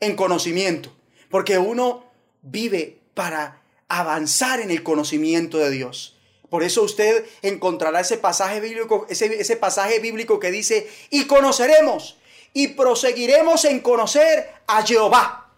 [0.00, 0.92] en conocimiento.
[1.30, 2.04] Porque uno
[2.42, 6.16] vive para avanzar en el conocimiento de Dios.
[6.48, 12.18] Por eso usted encontrará ese pasaje bíblico, ese, ese pasaje bíblico que dice, y conoceremos
[12.52, 15.50] y proseguiremos en conocer a Jehová,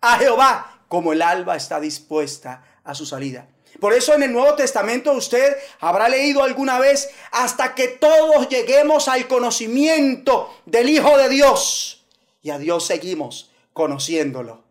[0.00, 3.48] a Jehová, como el alba está dispuesta a su salida.
[3.80, 9.08] Por eso en el Nuevo Testamento usted habrá leído alguna vez hasta que todos lleguemos
[9.08, 12.04] al conocimiento del Hijo de Dios.
[12.42, 14.64] Y a Dios seguimos conociéndolo.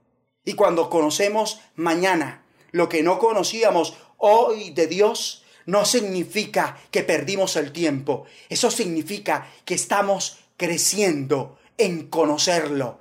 [0.44, 7.56] Y cuando conocemos mañana lo que no conocíamos hoy de Dios, no significa que perdimos
[7.56, 8.26] el tiempo.
[8.50, 13.00] Eso significa que estamos creciendo en conocerlo.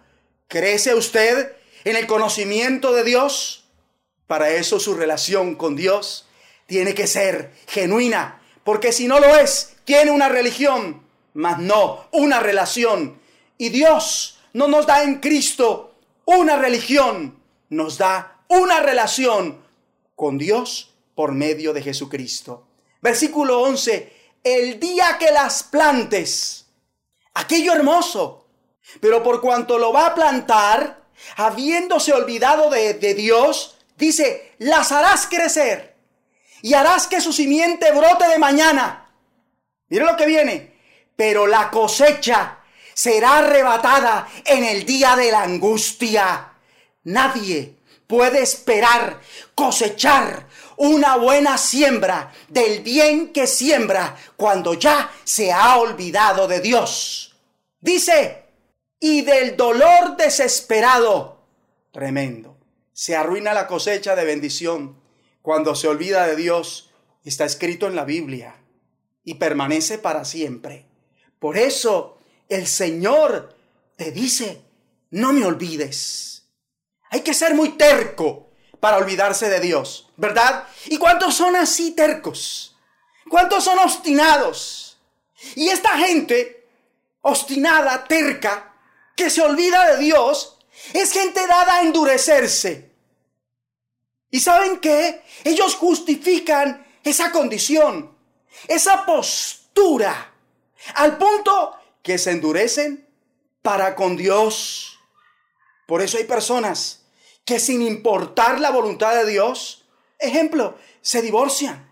[0.48, 3.65] ¿Crece usted en el conocimiento de Dios?
[4.26, 6.26] Para eso su relación con Dios
[6.66, 11.02] tiene que ser genuina, porque si no lo es, tiene una religión,
[11.34, 13.20] mas no una relación.
[13.56, 19.62] Y Dios no nos da en Cristo una religión, nos da una relación
[20.16, 22.66] con Dios por medio de Jesucristo.
[23.00, 24.12] Versículo 11,
[24.42, 26.66] el día que las plantes,
[27.34, 28.42] aquello hermoso,
[29.00, 31.02] Pero por cuanto lo va a plantar,
[31.36, 35.94] habiéndose olvidado de, de Dios, dice, las harás crecer
[36.62, 39.11] y harás que su simiente brote de mañana.
[39.88, 40.74] Mire lo que viene.
[41.16, 42.59] Pero la cosecha
[42.92, 46.53] será arrebatada en el día de la angustia.
[47.05, 47.76] Nadie
[48.07, 49.20] puede esperar
[49.55, 57.34] cosechar una buena siembra del bien que siembra cuando ya se ha olvidado de Dios.
[57.80, 58.44] Dice,
[59.01, 61.40] y del dolor desesperado.
[61.92, 62.45] Tremendo.
[62.97, 64.99] Se arruina la cosecha de bendición
[65.42, 66.94] cuando se olvida de Dios.
[67.24, 68.57] Está escrito en la Biblia
[69.22, 70.86] y permanece para siempre.
[71.38, 72.16] Por eso
[72.49, 73.55] el Señor
[73.97, 74.62] te dice,
[75.11, 76.49] no me olvides.
[77.11, 78.49] Hay que ser muy terco
[78.80, 80.66] para olvidarse de Dios, ¿verdad?
[80.86, 82.78] ¿Y cuántos son así tercos?
[83.28, 84.97] ¿Cuántos son obstinados?
[85.55, 86.66] Y esta gente
[87.20, 88.74] obstinada, terca,
[89.14, 90.57] que se olvida de Dios,
[90.92, 92.86] es gente dada a endurecerse.
[94.37, 95.22] ¿Y saben qué?
[95.45, 98.14] Ellos justifican esa condición,
[98.68, 100.34] esa postura,
[100.95, 103.09] al punto que se endurecen
[103.62, 104.99] para con Dios.
[105.87, 107.07] Por eso hay personas
[107.47, 109.87] que sin importar la voluntad de Dios,
[110.18, 111.91] ejemplo, se divorcian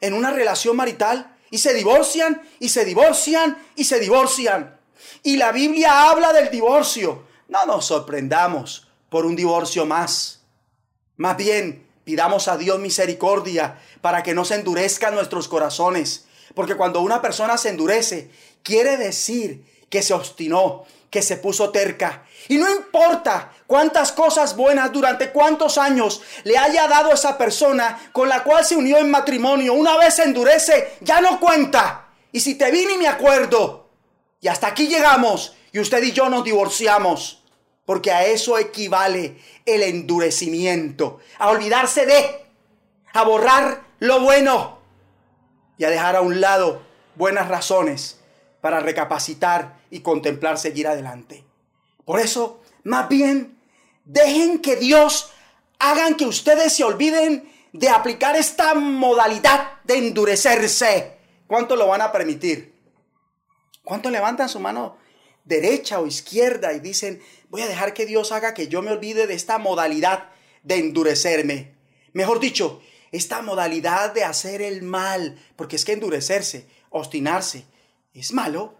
[0.00, 4.78] en una relación marital y se divorcian y se divorcian y se divorcian.
[5.24, 7.24] Y la Biblia habla del divorcio.
[7.48, 10.39] No nos sorprendamos por un divorcio más.
[11.20, 16.24] Más bien, pidamos a Dios misericordia para que no se endurezcan nuestros corazones.
[16.54, 18.30] Porque cuando una persona se endurece,
[18.62, 22.24] quiere decir que se obstinó, que se puso terca.
[22.48, 28.30] Y no importa cuántas cosas buenas durante cuántos años le haya dado esa persona con
[28.30, 32.08] la cual se unió en matrimonio, una vez se endurece, ya no cuenta.
[32.32, 33.90] Y si te vine y me acuerdo,
[34.40, 37.39] y hasta aquí llegamos, y usted y yo nos divorciamos,
[37.90, 39.36] porque a eso equivale
[39.66, 42.46] el endurecimiento, a olvidarse de,
[43.12, 44.78] a borrar lo bueno
[45.76, 46.82] y a dejar a un lado
[47.16, 48.20] buenas razones
[48.60, 51.44] para recapacitar y contemplar seguir adelante.
[52.04, 53.58] Por eso, más bien,
[54.04, 55.32] dejen que Dios
[55.80, 61.18] hagan que ustedes se olviden de aplicar esta modalidad de endurecerse.
[61.48, 62.72] ¿Cuánto lo van a permitir?
[63.82, 64.96] ¿Cuánto levantan su mano
[65.44, 69.26] derecha o izquierda y dicen, voy a dejar que Dios haga que yo me olvide
[69.26, 70.28] de esta modalidad
[70.62, 71.74] de endurecerme?
[72.12, 72.80] Mejor dicho,
[73.12, 77.64] esta modalidad de hacer el mal, porque es que endurecerse, obstinarse,
[78.14, 78.74] es malo,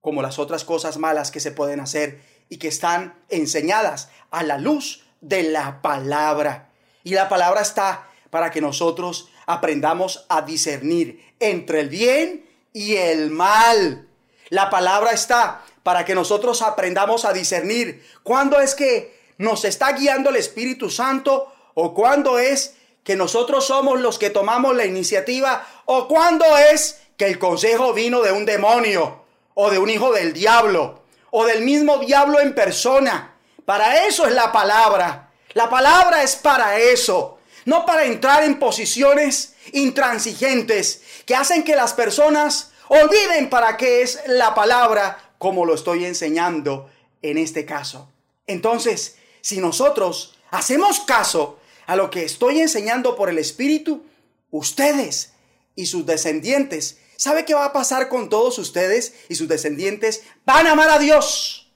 [0.00, 4.58] como las otras cosas malas que se pueden hacer y que están enseñadas a la
[4.58, 6.70] luz de la palabra.
[7.02, 13.30] Y la palabra está para que nosotros aprendamos a discernir entre el bien y el
[13.30, 14.08] mal.
[14.50, 20.30] La palabra está para que nosotros aprendamos a discernir cuándo es que nos está guiando
[20.30, 22.74] el Espíritu Santo o cuándo es
[23.04, 28.20] que nosotros somos los que tomamos la iniciativa o cuándo es que el consejo vino
[28.22, 33.36] de un demonio o de un hijo del diablo o del mismo diablo en persona.
[33.64, 35.30] Para eso es la palabra.
[35.52, 41.92] La palabra es para eso, no para entrar en posiciones intransigentes que hacen que las
[41.92, 46.90] personas olviden para qué es la palabra como lo estoy enseñando
[47.22, 48.10] en este caso.
[48.46, 54.04] Entonces, si nosotros hacemos caso a lo que estoy enseñando por el Espíritu,
[54.50, 55.32] ustedes
[55.74, 60.22] y sus descendientes ¿Sabe qué va a pasar con todos ustedes y sus descendientes?
[60.44, 61.72] Van a amar a Dios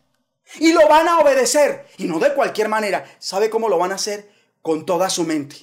[0.59, 1.87] y lo van a obedecer.
[1.97, 3.05] Y no de cualquier manera.
[3.19, 4.31] ¿Sabe cómo lo van a hacer?
[4.61, 5.57] Con toda su mente.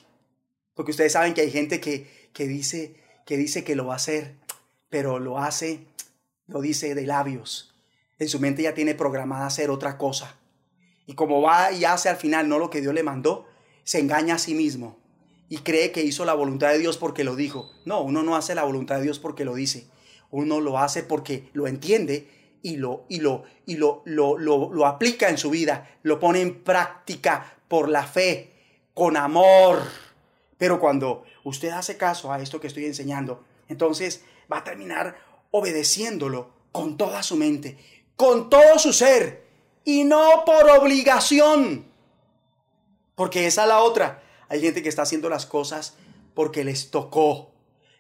[0.74, 2.96] Porque ustedes saben que hay gente que, que, dice,
[3.26, 4.36] que dice que lo va a hacer,
[4.90, 5.86] pero lo hace,
[6.48, 7.76] lo dice de labios.
[8.20, 10.36] En su mente ya tiene programada hacer otra cosa.
[11.06, 13.48] Y como va y hace al final no lo que Dios le mandó,
[13.84, 14.98] se engaña a sí mismo
[15.50, 17.72] y cree que hizo la voluntad de Dios porque lo dijo.
[17.86, 19.88] No, uno no hace la voluntad de Dios porque lo dice.
[20.30, 22.28] Uno lo hace porque lo entiende
[22.62, 26.64] y lo, y lo, y lo, lo, lo, aplica en su vida, lo pone en
[26.64, 28.52] práctica por la fe,
[28.94, 29.84] con amor.
[30.58, 35.18] Pero cuando usted hace caso a esto que estoy enseñando, entonces va a terminar
[35.52, 37.78] obedeciéndolo con toda su mente,
[38.18, 39.48] con todo su ser,
[39.86, 41.86] y no por obligación.
[43.16, 44.22] Porque esa es la otra.
[44.50, 45.94] Hay gente que está haciendo las cosas
[46.34, 47.52] porque les tocó,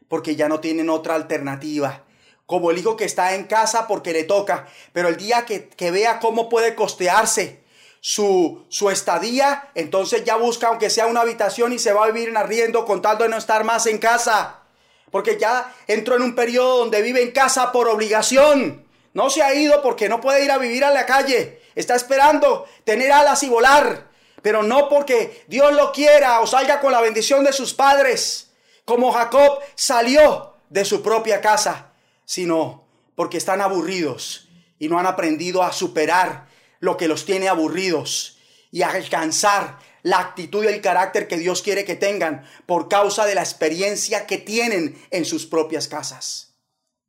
[0.10, 2.04] porque ya no tienen otra alternativa.
[2.46, 6.20] Como el hijo que está en casa porque le toca, pero el día que, vea
[6.20, 7.64] cómo puede costearse
[8.00, 12.30] su, su estadía, entonces ya busca aunque sea una habitación y se va a vivir
[12.30, 14.64] en arriendo con tal de no estar más en casa.
[15.12, 18.87] Porque ya entró en un periodo donde vive en casa por obligación.
[19.14, 21.62] No se ha ido porque no puede ir a vivir a la calle.
[21.76, 24.08] Está esperando tener alas y volar.
[24.42, 28.52] Pero no porque Dios lo quiera o salga con la bendición de sus padres,
[28.86, 31.92] como Jacob salió de su propia casa,
[32.24, 32.86] sino
[33.16, 34.48] porque están aburridos
[34.80, 36.48] y no han aprendido a superar
[36.80, 38.38] lo que los tiene aburridos
[38.72, 43.26] y a alcanzar la actitud y el carácter que Dios quiere que tengan por causa
[43.26, 46.56] de la experiencia que tienen en sus propias casas.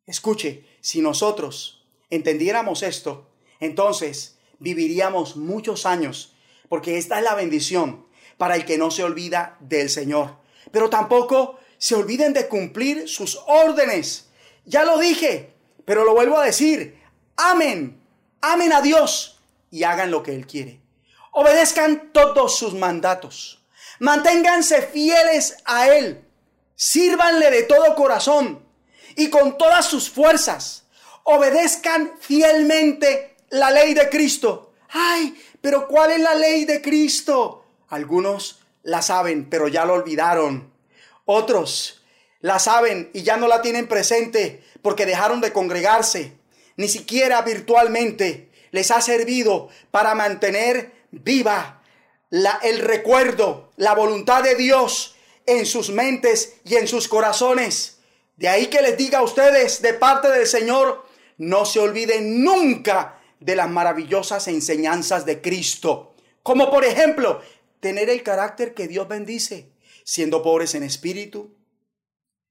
[0.06, 1.77] Escuche, si nosotros
[2.10, 3.28] entendiéramos esto,
[3.60, 6.34] entonces viviríamos muchos años,
[6.68, 8.06] porque esta es la bendición
[8.36, 10.36] para el que no se olvida del Señor.
[10.70, 14.28] Pero tampoco se olviden de cumplir sus órdenes.
[14.64, 15.54] Ya lo dije,
[15.84, 17.00] pero lo vuelvo a decir.
[17.36, 18.00] Amen,
[18.40, 19.40] amen a Dios
[19.70, 20.80] y hagan lo que Él quiere.
[21.32, 23.64] Obedezcan todos sus mandatos.
[24.00, 26.24] Manténganse fieles a Él.
[26.74, 28.64] Sírvanle de todo corazón
[29.16, 30.84] y con todas sus fuerzas.
[31.30, 34.72] Obedezcan fielmente la ley de Cristo.
[34.88, 37.66] Ay, pero ¿cuál es la ley de Cristo?
[37.90, 40.72] Algunos la saben, pero ya lo olvidaron.
[41.26, 42.02] Otros
[42.40, 46.32] la saben y ya no la tienen presente porque dejaron de congregarse.
[46.76, 51.82] Ni siquiera virtualmente les ha servido para mantener viva
[52.30, 55.14] la, el recuerdo, la voluntad de Dios
[55.44, 57.98] en sus mentes y en sus corazones.
[58.36, 61.06] De ahí que les diga a ustedes de parte del Señor,
[61.38, 66.14] no se olviden nunca de las maravillosas enseñanzas de Cristo.
[66.42, 67.40] Como por ejemplo,
[67.80, 69.72] tener el carácter que Dios bendice,
[70.04, 71.54] siendo pobres en espíritu,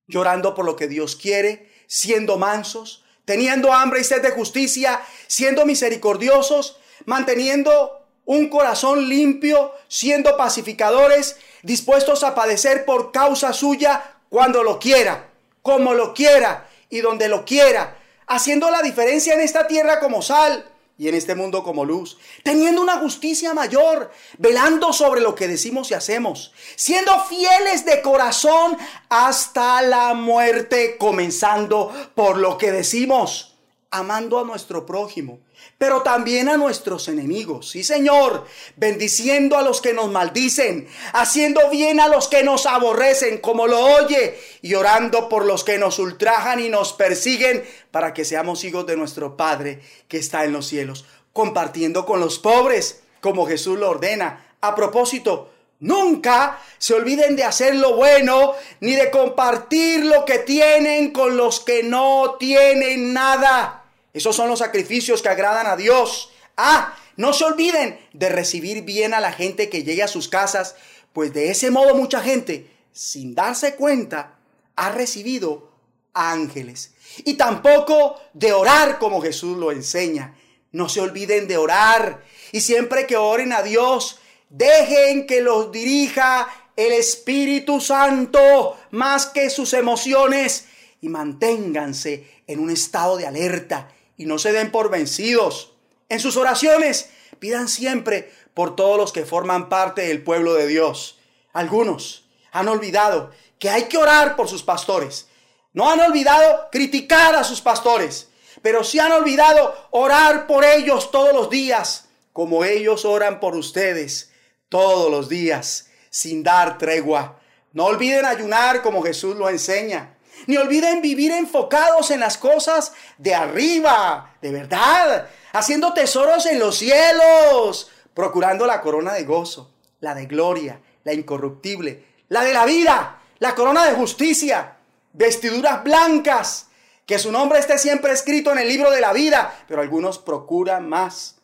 [0.08, 5.66] llorando por lo que Dios quiere, siendo mansos, teniendo hambre y sed de justicia, siendo
[5.66, 14.80] misericordiosos, manteniendo un corazón limpio, siendo pacificadores, dispuestos a padecer por causa suya cuando lo
[14.80, 15.30] quiera,
[15.62, 17.97] como lo quiera y donde lo quiera,
[18.28, 22.82] haciendo la diferencia en esta tierra como sal y en este mundo como luz, teniendo
[22.82, 28.78] una justicia mayor, velando sobre lo que decimos y hacemos, siendo fieles de corazón
[29.10, 33.58] hasta la muerte, comenzando por lo que decimos,
[33.92, 35.40] amando a nuestro prójimo
[35.78, 37.70] pero también a nuestros enemigos.
[37.70, 43.38] Sí, Señor, bendiciendo a los que nos maldicen, haciendo bien a los que nos aborrecen,
[43.38, 48.26] como lo oye, y orando por los que nos ultrajan y nos persiguen, para que
[48.26, 53.46] seamos hijos de nuestro Padre que está en los cielos, compartiendo con los pobres, como
[53.46, 54.56] Jesús lo ordena.
[54.62, 61.12] A propósito, Nunca se olviden de hacer lo bueno ni de compartir lo que tienen
[61.12, 63.77] con los que no tienen nada.
[64.18, 66.32] Esos son los sacrificios que agradan a Dios.
[66.58, 70.76] Ah, no se olviden de recibir bien a la gente que llegue a sus casas,
[71.14, 74.40] pues de ese modo mucha gente, sin darse cuenta,
[74.76, 75.72] ha recibido
[76.16, 76.96] ángeles.
[77.26, 80.36] Y tampoco de orar como Jesús lo enseña.
[80.72, 82.24] No se olviden de orar.
[82.52, 84.18] Y siempre que oren a Dios,
[84.50, 90.66] dejen que los dirija el Espíritu Santo más que sus emociones
[91.02, 95.74] y manténganse en un estado de alerta y no se den por vencidos.
[96.10, 97.10] En sus oraciones
[97.40, 101.20] pidan siempre por todos los que forman parte del pueblo de Dios.
[101.54, 105.28] Algunos han olvidado que hay que orar por sus pastores.
[105.74, 108.30] No han olvidado criticar a sus pastores,
[108.62, 114.32] pero sí han olvidado orar por ellos todos los días, como ellos oran por ustedes
[114.70, 117.40] todos los días, sin dar tregua.
[117.74, 123.34] No olviden ayunar como Jesús lo enseña ni olviden vivir enfocados en las cosas de
[123.34, 130.26] arriba, de verdad, haciendo tesoros en los cielos, procurando la corona de gozo, la de
[130.26, 134.78] gloria, la incorruptible, la de la vida, la corona de justicia,
[135.14, 136.68] vestiduras blancas,
[137.06, 140.88] que su nombre esté siempre escrito en el libro de la vida, pero algunos procuran
[140.88, 141.38] más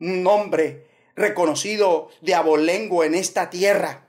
[0.00, 4.03] un nombre reconocido de abolengo en esta tierra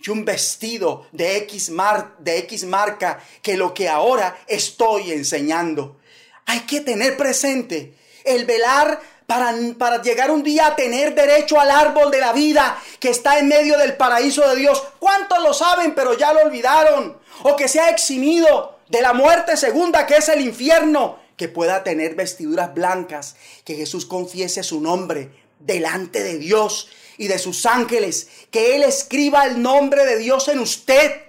[0.00, 1.72] y un vestido de X,
[2.18, 5.98] de X marca que lo que ahora estoy enseñando.
[6.46, 7.94] Hay que tener presente
[8.24, 12.80] el velar para, para, llegar un día a tener derecho al árbol de la vida
[12.98, 14.82] que está en medio del paraíso de Dios.
[14.98, 17.18] ¿Cuántos lo saben pero ya lo olvidaron?
[17.42, 21.18] O que se ha eximido de la muerte segunda que es el infierno.
[21.36, 25.30] Que pueda tener vestiduras blancas, que Jesús confiese su nombre
[25.60, 26.88] delante de Dios
[27.18, 31.22] y de sus ángeles, que Él escriba el nombre de Dios en usted,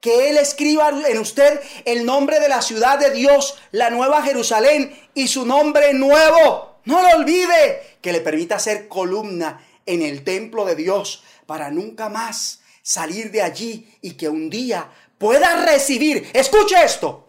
[0.00, 4.98] que Él escriba en usted el nombre de la ciudad de Dios, la nueva Jerusalén
[5.14, 6.80] y su nombre nuevo.
[6.84, 12.08] No lo olvide, que le permita ser columna en el templo de Dios para nunca
[12.08, 17.28] más salir de allí y que un día pueda recibir, escuche esto,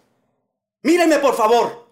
[0.83, 1.89] míreme por favor,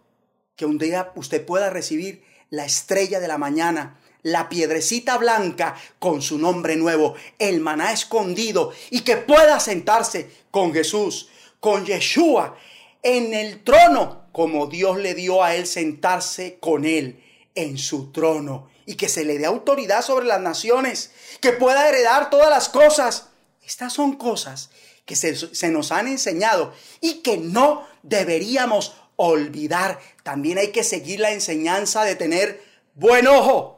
[0.56, 6.20] que un día usted pueda recibir la estrella de la mañana, la piedrecita blanca con
[6.24, 12.58] su nombre nuevo, el maná escondido, y que pueda sentarse con Jesús, con Yeshua,
[13.04, 17.24] en el trono, como Dios le dio a él sentarse con él
[17.54, 22.32] en su trono, y que se le dé autoridad sobre las naciones, que pueda heredar
[22.32, 23.28] todas las cosas.
[23.64, 24.72] Estas son cosas
[25.06, 30.00] que se, se nos han enseñado y que no deberíamos olvidar.
[30.24, 32.64] También hay que seguir la enseñanza de tener
[32.96, 33.75] buen ojo,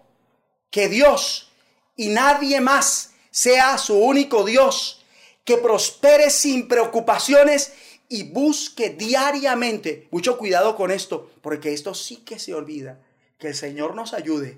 [0.69, 1.51] que Dios
[1.95, 5.05] y nadie más sea su único Dios,
[5.43, 7.73] que prospere sin preocupaciones
[8.09, 10.07] y busque diariamente.
[10.11, 13.03] Mucho cuidado con esto, porque esto sí que se olvida.
[13.37, 14.57] Que el Señor nos ayude.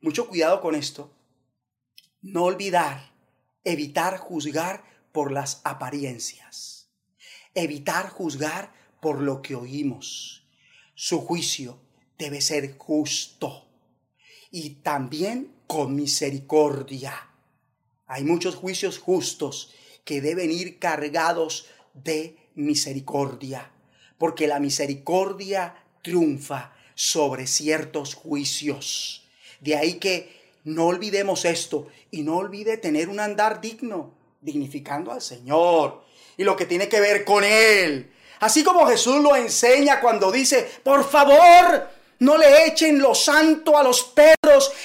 [0.00, 1.12] Mucho cuidado con esto.
[2.20, 3.12] No olvidar,
[3.64, 6.88] evitar juzgar por las apariencias.
[7.54, 10.44] Evitar juzgar por lo que oímos.
[10.94, 11.78] Su juicio
[12.18, 13.67] debe ser justo
[14.50, 17.28] y también con misericordia.
[18.06, 19.74] Hay muchos juicios justos
[20.04, 23.70] que deben ir cargados de misericordia,
[24.16, 29.28] porque la misericordia triunfa sobre ciertos juicios.
[29.60, 35.20] De ahí que no olvidemos esto y no olvide tener un andar digno, dignificando al
[35.20, 36.04] Señor
[36.36, 38.10] y lo que tiene que ver con Él.
[38.40, 41.88] Así como Jesús lo enseña cuando dice, por favor,
[42.20, 44.37] no le echen lo santo a los perros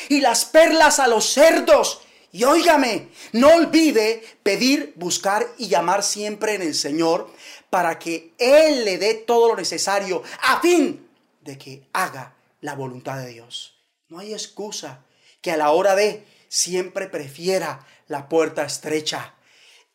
[0.09, 2.01] y las perlas a los cerdos.
[2.31, 7.29] Y óigame, no olvide pedir, buscar y llamar siempre en el Señor
[7.69, 11.07] para que Él le dé todo lo necesario a fin
[11.41, 13.77] de que haga la voluntad de Dios.
[14.09, 15.05] No hay excusa
[15.41, 19.33] que a la hora de siempre prefiera la puerta estrecha.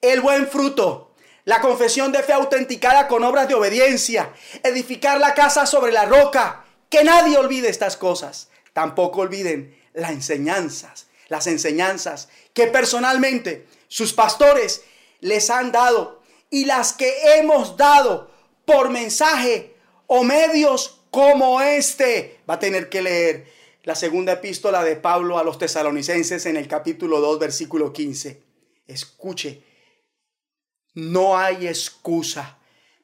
[0.01, 1.15] El buen fruto,
[1.45, 6.65] la confesión de fe autenticada con obras de obediencia, edificar la casa sobre la roca,
[6.91, 8.48] que nadie olvide estas cosas.
[8.79, 14.83] Tampoco olviden las enseñanzas, las enseñanzas que personalmente sus pastores
[15.19, 18.31] les han dado y las que hemos dado
[18.65, 19.75] por mensaje
[20.07, 22.39] o medios como este.
[22.49, 23.53] Va a tener que leer
[23.83, 28.41] la segunda epístola de Pablo a los tesalonicenses en el capítulo 2, versículo 15.
[28.87, 29.61] Escuche,
[30.95, 32.59] no hay excusa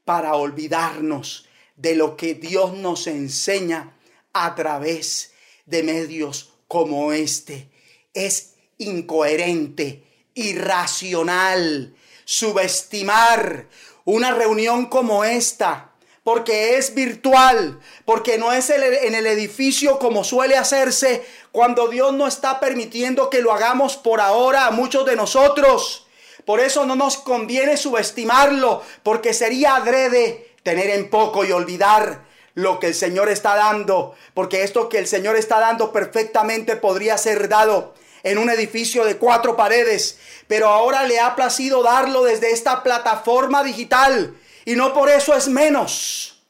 [0.05, 3.99] para olvidarnos de lo que Dios nos enseña
[4.33, 5.34] a través
[5.67, 7.71] de medios como este.
[8.13, 10.05] Es incoherente,
[10.35, 11.95] irracional,
[12.25, 13.69] subestimar
[14.05, 15.93] una reunión como esta,
[16.23, 22.27] porque es virtual, porque no es en el edificio como suele hacerse cuando Dios no
[22.27, 26.07] está permitiendo que lo hagamos por ahora a muchos de nosotros.
[26.45, 32.24] Por eso no nos conviene subestimarlo, porque sería adrede tener en poco y olvidar
[32.55, 37.19] lo que el Señor está dando, porque esto que el Señor está dando perfectamente podría
[37.19, 42.53] ser dado en un edificio de cuatro paredes, pero ahora le ha placido darlo desde
[42.53, 44.35] esta plataforma digital
[44.65, 46.43] y no por eso es menos.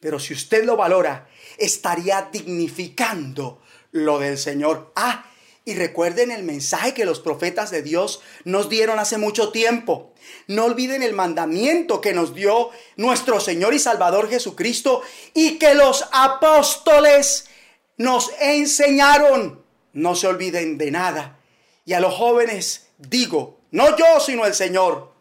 [0.00, 4.92] Pero si usted lo valora, estaría dignificando lo del Señor.
[4.94, 5.24] Ah,
[5.68, 10.14] y recuerden el mensaje que los profetas de Dios nos dieron hace mucho tiempo.
[10.46, 15.02] No olviden el mandamiento que nos dio nuestro Señor y Salvador Jesucristo
[15.34, 17.50] y que los apóstoles
[17.98, 19.62] nos enseñaron.
[19.92, 21.38] No se olviden de nada.
[21.84, 25.12] Y a los jóvenes digo, no yo, sino el Señor,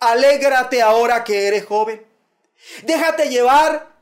[0.00, 2.04] alégrate ahora que eres joven.
[2.82, 3.94] Déjate llevar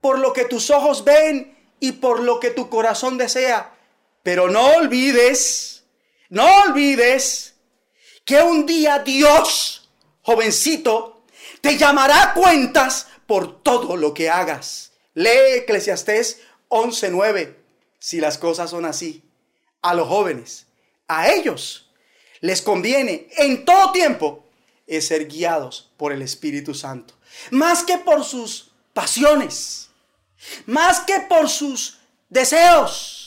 [0.00, 3.72] por lo que tus ojos ven y por lo que tu corazón desea
[4.22, 5.84] pero no olvides,
[6.28, 7.54] no olvides
[8.24, 9.90] que un día Dios,
[10.22, 11.24] jovencito,
[11.60, 14.92] te llamará a cuentas por todo lo que hagas.
[15.14, 17.56] Lee Eclesiastés 11:9.
[17.98, 19.22] Si las cosas son así,
[19.80, 20.66] a los jóvenes,
[21.06, 21.90] a ellos
[22.40, 24.44] les conviene en todo tiempo
[25.00, 27.14] ser guiados por el Espíritu Santo,
[27.50, 29.88] más que por sus pasiones,
[30.66, 31.98] más que por sus
[32.28, 33.21] deseos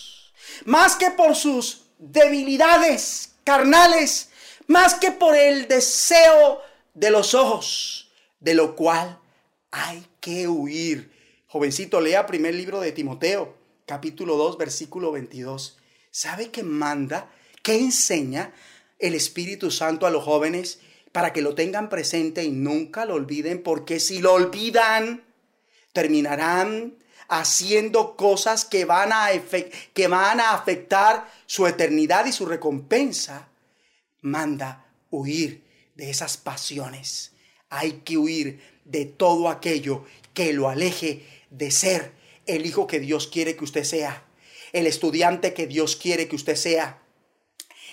[0.65, 4.29] más que por sus debilidades carnales,
[4.67, 6.61] más que por el deseo
[6.93, 9.19] de los ojos, de lo cual
[9.71, 11.11] hay que huir.
[11.47, 13.55] Jovencito, lea primer libro de Timoteo,
[13.85, 15.77] capítulo 2, versículo 22.
[16.11, 17.31] ¿Sabe qué manda?
[17.61, 18.53] ¿Qué enseña
[18.99, 20.79] el Espíritu Santo a los jóvenes
[21.11, 23.61] para que lo tengan presente y nunca lo olviden?
[23.61, 25.23] Porque si lo olvidan,
[25.93, 26.97] terminarán
[27.27, 29.29] haciendo cosas que van, a
[29.93, 33.49] que van a afectar su eternidad y su recompensa,
[34.21, 35.63] manda huir
[35.95, 37.31] de esas pasiones.
[37.69, 42.11] Hay que huir de todo aquello que lo aleje de ser
[42.45, 44.23] el hijo que Dios quiere que usted sea,
[44.73, 47.01] el estudiante que Dios quiere que usted sea,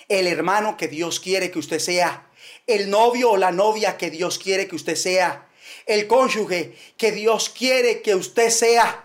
[0.09, 2.29] el hermano que Dios quiere que usted sea,
[2.67, 5.47] el novio o la novia que Dios quiere que usted sea,
[5.85, 9.02] el cónyuge que Dios quiere que usted sea,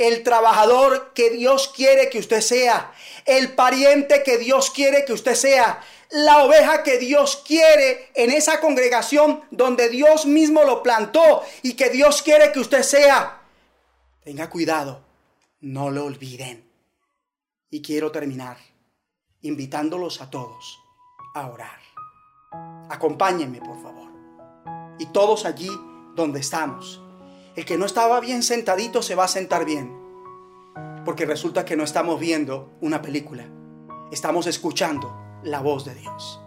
[0.00, 2.90] el trabajador que Dios quiere que usted sea,
[3.26, 8.60] el pariente que Dios quiere que usted sea, la oveja que Dios quiere en esa
[8.60, 13.42] congregación donde Dios mismo lo plantó y que Dios quiere que usted sea.
[14.24, 15.04] Tenga cuidado,
[15.60, 16.66] no lo olviden.
[17.68, 18.56] Y quiero terminar
[19.42, 20.78] invitándolos a todos
[21.34, 21.78] a orar.
[22.88, 24.10] Acompáñenme, por favor.
[24.98, 25.70] Y todos allí
[26.16, 27.02] donde estamos.
[27.60, 29.94] El que no estaba bien sentadito se va a sentar bien.
[31.04, 33.44] Porque resulta que no estamos viendo una película.
[34.10, 36.40] Estamos escuchando la voz de Dios.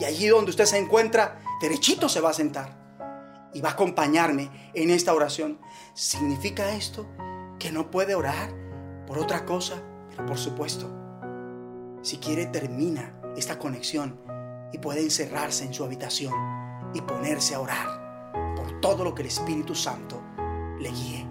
[0.00, 2.76] Y allí donde usted se encuentra, derechito se va a sentar
[3.54, 5.60] y va a acompañarme en esta oración.
[5.94, 7.06] ¿Significa esto
[7.60, 8.52] que no puede orar
[9.06, 9.84] por otra cosa?
[10.10, 10.90] Pero por supuesto,
[12.02, 14.20] si quiere termina esta conexión
[14.72, 16.34] y puede encerrarse en su habitación
[16.92, 18.03] y ponerse a orar
[18.56, 20.20] por todo lo que el Espíritu Santo
[20.78, 21.26] le guíe.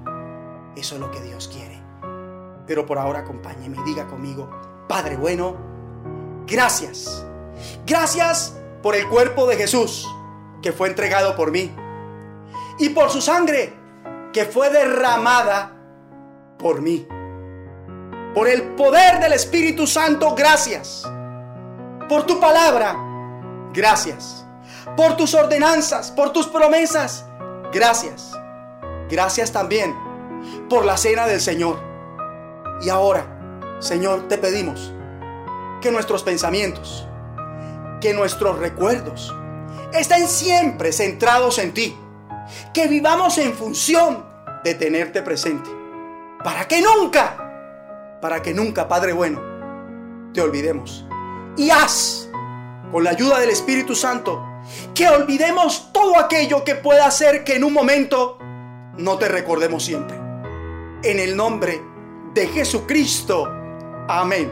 [0.76, 1.82] Eso es lo que Dios quiere.
[2.66, 4.50] Pero por ahora acompáñeme y diga conmigo,
[4.88, 5.56] Padre bueno,
[6.48, 7.26] gracias.
[7.86, 10.08] Gracias por el cuerpo de Jesús
[10.62, 11.74] que fue entregado por mí.
[12.80, 13.74] Y por su sangre
[14.32, 15.74] que fue derramada
[16.58, 17.08] por mí.
[18.34, 21.04] Por el poder del Espíritu Santo, gracias.
[22.10, 22.96] Por tu palabra,
[23.74, 24.43] gracias.
[24.96, 27.26] Por tus ordenanzas, por tus promesas,
[27.72, 28.32] gracias.
[29.10, 29.96] Gracias también
[30.70, 31.80] por la cena del Señor.
[32.82, 34.94] Y ahora, Señor, te pedimos
[35.82, 37.08] que nuestros pensamientos,
[38.02, 39.34] que nuestros recuerdos
[39.94, 41.98] estén siempre centrados en ti.
[42.74, 44.26] Que vivamos en función
[44.64, 45.70] de tenerte presente.
[46.44, 49.42] Para que nunca, para que nunca, Padre bueno,
[50.34, 51.06] te olvidemos.
[51.56, 52.30] Y haz,
[52.92, 54.44] con la ayuda del Espíritu Santo,
[54.94, 58.38] que olvidemos todo aquello que pueda hacer que en un momento
[58.98, 60.18] no te recordemos siempre.
[61.04, 61.82] En el nombre
[62.34, 63.48] de Jesucristo.
[64.08, 64.52] Amén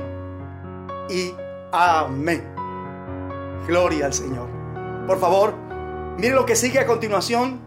[1.10, 1.34] y
[1.72, 2.54] amén.
[3.68, 4.50] Gloria al Señor.
[5.08, 5.54] Por favor,
[6.18, 7.62] mire lo que sigue a continuación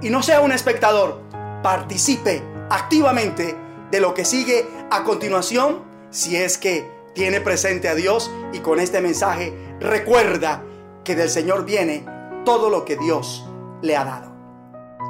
[0.00, 1.22] y no sea un espectador.
[1.62, 3.56] Participe activamente
[3.90, 8.80] de lo que sigue a continuación si es que tiene presente a Dios y con
[8.80, 10.62] este mensaje recuerda
[11.10, 12.06] que del Señor viene
[12.44, 13.44] todo lo que Dios
[13.82, 14.30] le ha dado.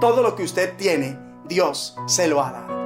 [0.01, 2.81] Todo lo que usted tiene, Dios se lo ha dado.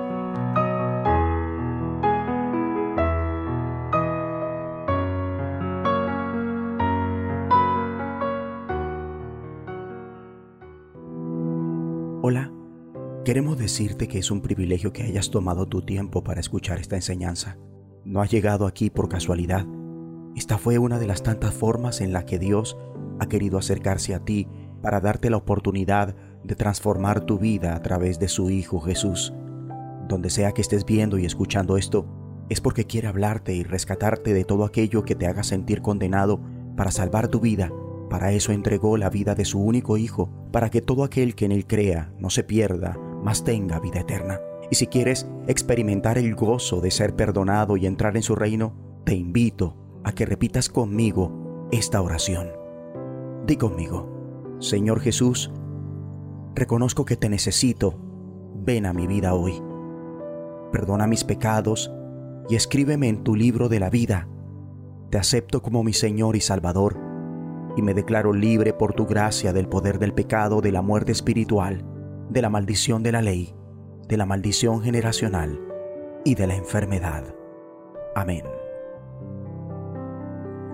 [12.21, 12.51] Hola,
[13.25, 17.59] queremos decirte que es un privilegio que hayas tomado tu tiempo para escuchar esta enseñanza.
[18.05, 19.65] No has llegado aquí por casualidad.
[20.35, 22.77] Esta fue una de las tantas formas en las que Dios
[23.19, 24.49] ha querido acercarse a ti
[24.83, 29.33] para darte la oportunidad de transformar tu vida a través de su Hijo Jesús.
[30.09, 32.07] Donde sea que estés viendo y escuchando esto,
[32.51, 36.41] es porque quiere hablarte y rescatarte de todo aquello que te haga sentir condenado
[36.77, 37.71] para salvar tu vida
[38.15, 41.53] para eso entregó la vida de su único Hijo, para que todo aquel que en
[41.53, 44.41] Él crea no se pierda, mas tenga vida eterna.
[44.71, 49.15] Y si quieres experimentar el gozo de ser perdonado y entrar en su reino, te
[49.15, 52.64] invito a que repitas conmigo esta oración.
[53.47, 55.53] Di conmigo, Señor Jesús,
[56.55, 57.99] reconozco que te necesito,
[58.65, 59.63] ven a mi vida hoy.
[60.73, 61.93] Perdona mis pecados
[62.49, 64.29] y escríbeme en tu libro de la vida.
[65.11, 66.99] Te acepto como mi Señor y Salvador
[67.77, 71.85] y me declaro libre por tu gracia del poder del pecado, de la muerte espiritual,
[72.31, 73.55] de la maldición de la ley,
[74.09, 75.61] de la maldición generacional
[76.25, 77.35] y de la enfermedad.
[78.15, 78.54] Amén.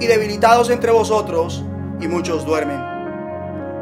[0.00, 1.64] y debilitados entre vosotros,
[2.00, 2.80] y muchos duermen.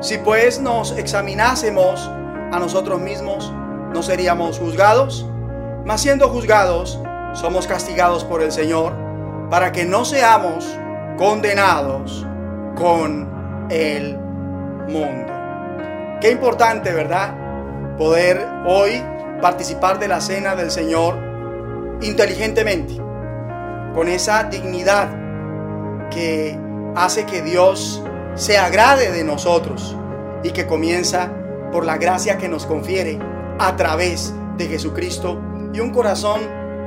[0.01, 2.11] Si pues nos examinásemos
[2.53, 3.53] a nosotros mismos,
[3.93, 5.27] no seríamos juzgados,
[5.85, 7.01] mas siendo juzgados,
[7.33, 8.93] somos castigados por el Señor,
[9.51, 10.67] para que no seamos
[11.17, 12.27] condenados
[12.77, 14.19] con el
[14.89, 15.33] mundo.
[16.21, 17.35] Qué importante, ¿verdad?
[17.97, 19.03] Poder hoy
[19.41, 21.17] participar de la cena del Señor
[22.01, 22.97] inteligentemente,
[23.95, 25.09] con esa dignidad
[26.11, 26.59] que
[26.95, 28.03] hace que Dios
[28.35, 29.97] se agrade de nosotros
[30.43, 31.33] y que comienza
[31.73, 33.19] por la gracia que nos confiere
[33.59, 35.41] a través de Jesucristo
[35.73, 36.41] y un corazón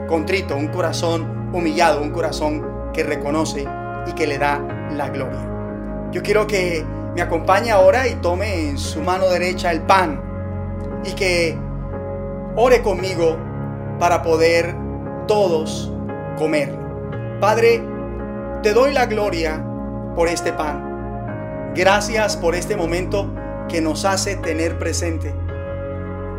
[0.07, 3.67] contrito, un corazón humillado, un corazón que reconoce
[4.07, 4.59] y que le da
[4.95, 5.47] la gloria.
[6.11, 10.21] Yo quiero que me acompañe ahora y tome en su mano derecha el pan
[11.03, 11.57] y que
[12.55, 13.37] ore conmigo
[13.99, 14.75] para poder
[15.27, 15.91] todos
[16.37, 16.79] comerlo.
[17.39, 17.83] Padre,
[18.61, 19.63] te doy la gloria
[20.15, 21.71] por este pan.
[21.75, 23.33] Gracias por este momento
[23.69, 25.33] que nos hace tener presente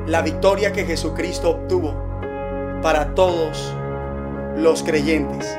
[0.07, 1.95] la victoria que Jesucristo obtuvo
[2.83, 3.75] para todos
[4.57, 5.57] los creyentes,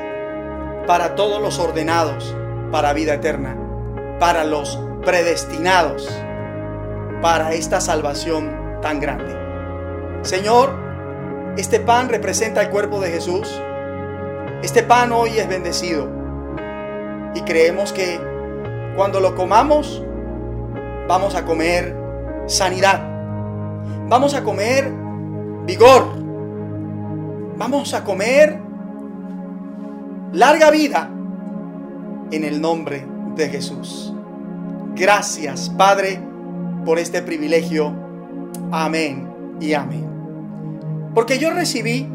[0.86, 2.36] para todos los ordenados
[2.70, 3.56] para vida eterna,
[4.20, 6.08] para los predestinados
[7.20, 9.36] para esta salvación tan grande.
[10.22, 10.76] Señor,
[11.56, 13.60] este pan representa el cuerpo de Jesús.
[14.62, 16.21] Este pan hoy es bendecido.
[17.34, 18.20] Y creemos que
[18.96, 20.02] cuando lo comamos,
[21.08, 21.96] vamos a comer
[22.46, 23.02] sanidad.
[24.08, 24.92] Vamos a comer
[25.66, 26.22] vigor.
[27.56, 28.58] Vamos a comer
[30.32, 31.10] larga vida
[32.30, 33.06] en el nombre
[33.36, 34.12] de Jesús.
[34.94, 36.20] Gracias, Padre,
[36.84, 37.92] por este privilegio.
[38.70, 40.08] Amén y amén.
[41.14, 42.08] Porque yo recibí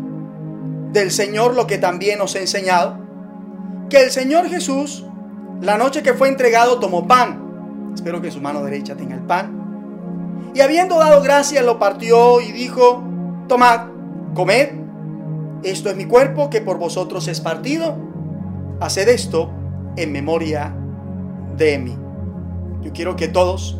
[0.91, 2.97] del Señor lo que también os he enseñado,
[3.90, 5.06] que el Señor Jesús,
[5.62, 7.92] la noche que fue entregado, tomó pan.
[7.94, 10.52] Espero que su mano derecha tenga el pan.
[10.54, 13.04] Y habiendo dado gracias, lo partió y dijo,
[13.48, 13.88] tomad,
[14.34, 14.70] comed,
[15.64, 17.96] esto es mi cuerpo que por vosotros es partido.
[18.80, 19.52] Haced esto
[19.96, 20.76] en memoria
[21.58, 21.98] de mí.
[22.82, 23.78] Yo quiero que todos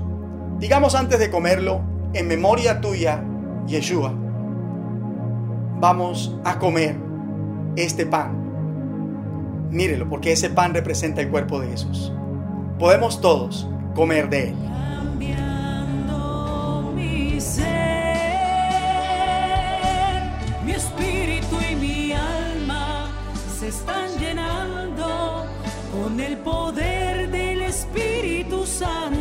[0.60, 1.82] digamos antes de comerlo,
[2.14, 3.24] en memoria tuya,
[3.68, 4.14] Yeshua
[5.80, 6.98] vamos a comer
[7.76, 8.47] este pan.
[9.70, 12.12] Mírelo, porque ese pan representa el cuerpo de Jesús.
[12.80, 14.56] Podemos todos comer de él.
[14.96, 17.66] Cambiando mi ser,
[20.66, 23.10] mi espíritu y mi alma
[23.60, 25.46] se están llenando
[25.92, 29.17] con el poder del Espíritu Santo.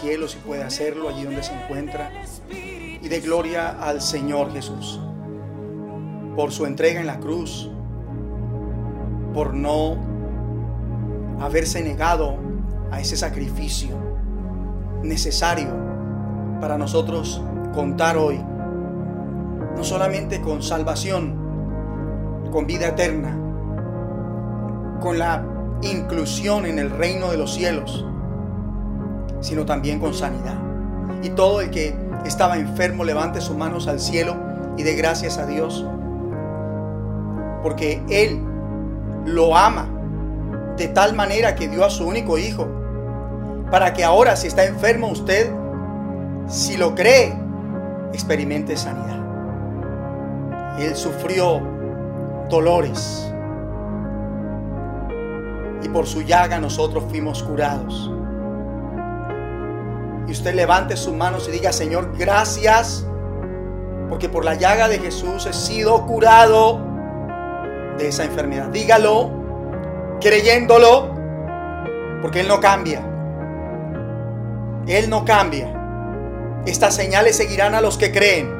[0.00, 2.10] Cielo si puede hacerlo allí donde se encuentra.
[2.50, 5.00] Y de gloria al Señor Jesús
[6.36, 7.70] por su entrega en la cruz,
[9.34, 9.96] por no
[11.40, 12.36] haberse negado
[12.90, 13.90] a ese sacrificio
[15.02, 15.68] necesario
[16.60, 17.42] para nosotros
[17.74, 18.38] contar hoy,
[19.76, 21.36] no solamente con salvación,
[22.50, 23.36] con vida eterna,
[25.00, 25.44] con la
[25.82, 28.06] inclusión en el reino de los cielos,
[29.40, 30.58] sino también con sanidad.
[31.22, 34.36] Y todo el que estaba enfermo levante sus manos al cielo
[34.76, 35.84] y dé gracias a Dios,
[37.62, 38.40] porque Él
[39.26, 39.88] lo ama
[40.76, 42.66] de tal manera que dio a su único hijo,
[43.70, 45.50] para que ahora si está enfermo usted,
[46.48, 47.34] si lo cree,
[48.12, 49.20] experimente sanidad.
[50.78, 51.60] Él sufrió
[52.48, 53.30] dolores
[55.82, 58.10] y por su llaga nosotros fuimos curados.
[60.30, 63.04] Y usted levante sus manos y diga, Señor, gracias,
[64.08, 66.80] porque por la llaga de Jesús he sido curado
[67.98, 68.68] de esa enfermedad.
[68.68, 69.28] Dígalo,
[70.20, 71.12] creyéndolo,
[72.22, 73.02] porque Él no cambia.
[74.86, 75.74] Él no cambia.
[76.64, 78.54] Estas señales seguirán a los que creen.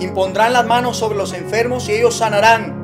[0.00, 2.74] Impondrán las manos sobre los enfermos y ellos sanarán.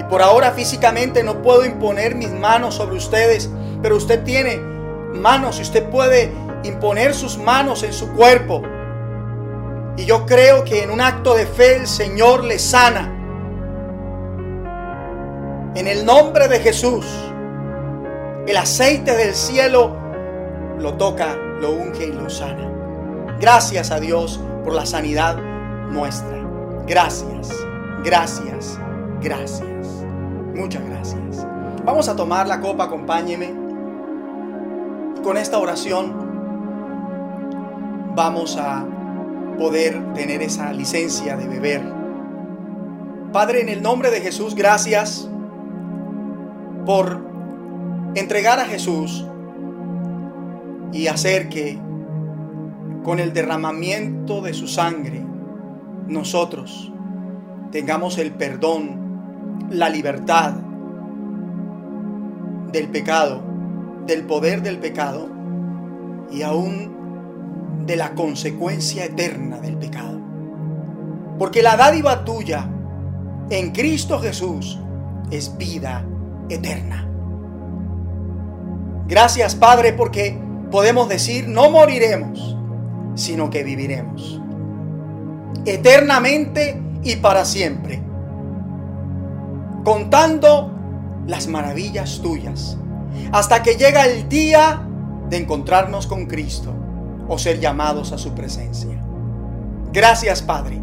[0.00, 3.50] Y por ahora físicamente no puedo imponer mis manos sobre ustedes,
[3.82, 4.73] pero usted tiene
[5.14, 6.32] manos y usted puede
[6.64, 8.62] imponer sus manos en su cuerpo.
[9.96, 13.10] Y yo creo que en un acto de fe el Señor le sana.
[15.74, 17.06] En el nombre de Jesús,
[18.46, 19.96] el aceite del cielo
[20.78, 22.70] lo toca, lo unge y lo sana.
[23.40, 25.36] Gracias a Dios por la sanidad
[25.90, 26.38] nuestra.
[26.86, 27.50] Gracias,
[28.04, 28.78] gracias,
[29.20, 29.86] gracias.
[30.54, 31.46] Muchas gracias.
[31.84, 33.63] Vamos a tomar la copa, acompáñeme.
[35.24, 36.12] Con esta oración
[38.14, 38.84] vamos a
[39.58, 41.82] poder tener esa licencia de beber.
[43.32, 45.26] Padre, en el nombre de Jesús, gracias
[46.84, 47.18] por
[48.14, 49.26] entregar a Jesús
[50.92, 51.78] y hacer que
[53.02, 55.24] con el derramamiento de su sangre
[56.06, 56.92] nosotros
[57.70, 60.52] tengamos el perdón, la libertad
[62.72, 63.53] del pecado,
[64.06, 65.28] del poder del pecado
[66.30, 70.20] y aún de la consecuencia eterna del pecado.
[71.38, 72.68] Porque la dádiva tuya
[73.50, 74.78] en Cristo Jesús
[75.30, 76.04] es vida
[76.48, 77.08] eterna.
[79.06, 80.38] Gracias Padre porque
[80.70, 82.56] podemos decir no moriremos,
[83.14, 84.40] sino que viviremos.
[85.66, 88.02] Eternamente y para siempre.
[89.84, 90.70] Contando
[91.26, 92.78] las maravillas tuyas.
[93.32, 94.82] Hasta que llega el día
[95.28, 96.72] de encontrarnos con Cristo
[97.28, 99.00] o ser llamados a su presencia.
[99.92, 100.80] Gracias Padre.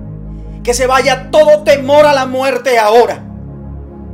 [0.64, 3.24] Que se vaya todo temor a la muerte ahora.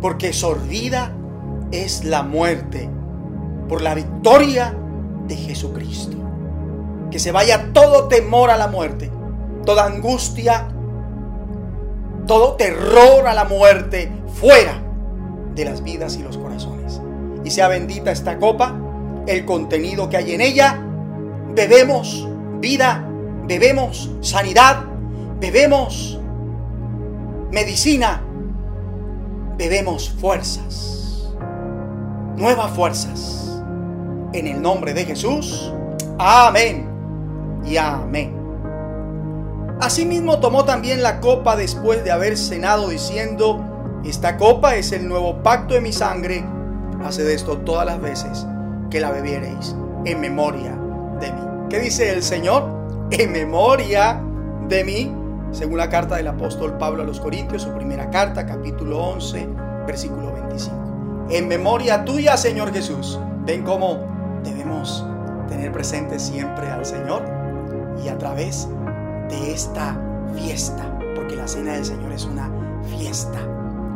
[0.02, 1.12] Porque sordida
[1.72, 2.90] es la muerte
[3.68, 4.74] por la victoria
[5.28, 6.18] de Jesucristo.
[7.12, 9.12] Que se vaya todo temor a la muerte,
[9.66, 10.68] toda angustia,
[12.26, 14.82] todo terror a la muerte fuera
[15.56, 16.77] de las vidas y los corazones.
[17.48, 18.76] Y sea bendita esta copa,
[19.26, 20.78] el contenido que hay en ella.
[21.56, 22.28] Bebemos
[22.60, 23.08] vida,
[23.46, 24.84] bebemos sanidad,
[25.40, 26.20] bebemos
[27.50, 28.22] medicina,
[29.58, 31.30] bebemos fuerzas,
[32.36, 33.64] nuevas fuerzas
[34.34, 35.72] en el nombre de Jesús.
[36.20, 36.86] Amén
[37.64, 38.36] y amén.
[39.80, 43.64] Asimismo tomó también la copa después de haber cenado diciendo,
[44.04, 46.44] esta copa es el nuevo pacto de mi sangre,
[47.04, 48.46] haced esto todas las veces
[48.90, 49.76] que la bebiereis
[50.06, 50.78] en memoria
[51.20, 51.42] de mí.
[51.70, 52.64] ¿Qué dice el Señor?
[53.12, 54.22] En memoria
[54.68, 55.14] de mí,
[55.52, 59.48] según la carta del apóstol Pablo a los Corintios, su primera carta, capítulo 11,
[59.86, 61.28] versículo 25.
[61.30, 64.00] En memoria tuya, Señor Jesús, ven cómo
[64.44, 65.06] debemos
[65.50, 67.24] tener presente siempre al Señor
[68.04, 68.68] y a través
[69.30, 70.00] de esta
[70.36, 72.50] fiesta, porque la cena del Señor es una
[72.98, 73.40] fiesta,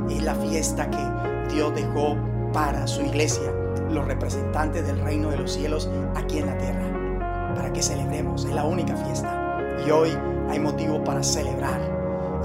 [0.10, 2.18] es la fiesta que Dios dejó
[2.54, 3.52] para su iglesia,
[3.90, 8.52] los representantes del reino de los cielos aquí en la tierra, para que celebremos, es
[8.52, 9.58] la única fiesta.
[9.86, 10.12] Y hoy
[10.50, 11.82] hay motivo para celebrar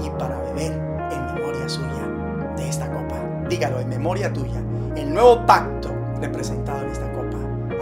[0.03, 0.73] y para beber
[1.11, 3.15] en memoria suya de esta copa.
[3.49, 4.61] Dígalo, en memoria tuya,
[4.95, 5.89] el nuevo pacto
[6.19, 7.17] representado en esta copa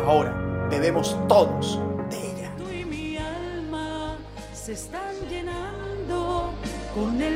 [0.06, 0.34] ahora
[0.70, 2.52] bebemos todos de ella.
[2.58, 4.18] Tú y mi alma
[4.54, 6.54] se están llenando
[6.94, 7.35] con el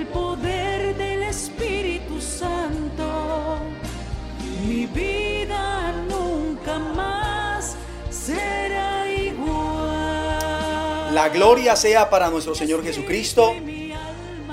[11.19, 13.53] La gloria sea para nuestro Señor Jesucristo.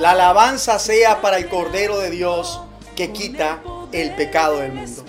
[0.00, 2.60] La alabanza sea para el Cordero de Dios
[2.96, 3.62] que quita
[3.92, 5.04] el pecado del mundo.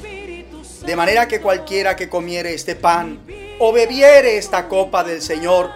[0.86, 3.26] De manera que cualquiera que comiere este pan
[3.58, 5.72] o bebiere esta copa del Señor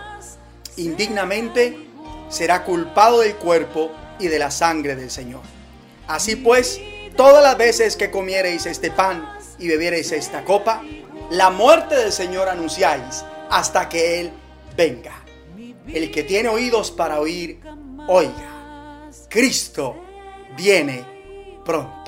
[0.77, 1.75] indignamente,
[2.29, 5.41] será culpado del cuerpo y de la sangre del Señor.
[6.07, 6.79] Así pues,
[7.17, 9.27] todas las veces que comiereis este pan
[9.57, 10.83] y bebiereis esta copa,
[11.31, 14.31] la muerte del Señor anunciáis hasta que Él
[14.77, 15.20] venga.
[15.87, 17.59] El que tiene oídos para oír,
[18.07, 19.09] oiga.
[19.29, 19.95] Cristo
[20.55, 21.03] viene
[21.65, 22.01] pronto.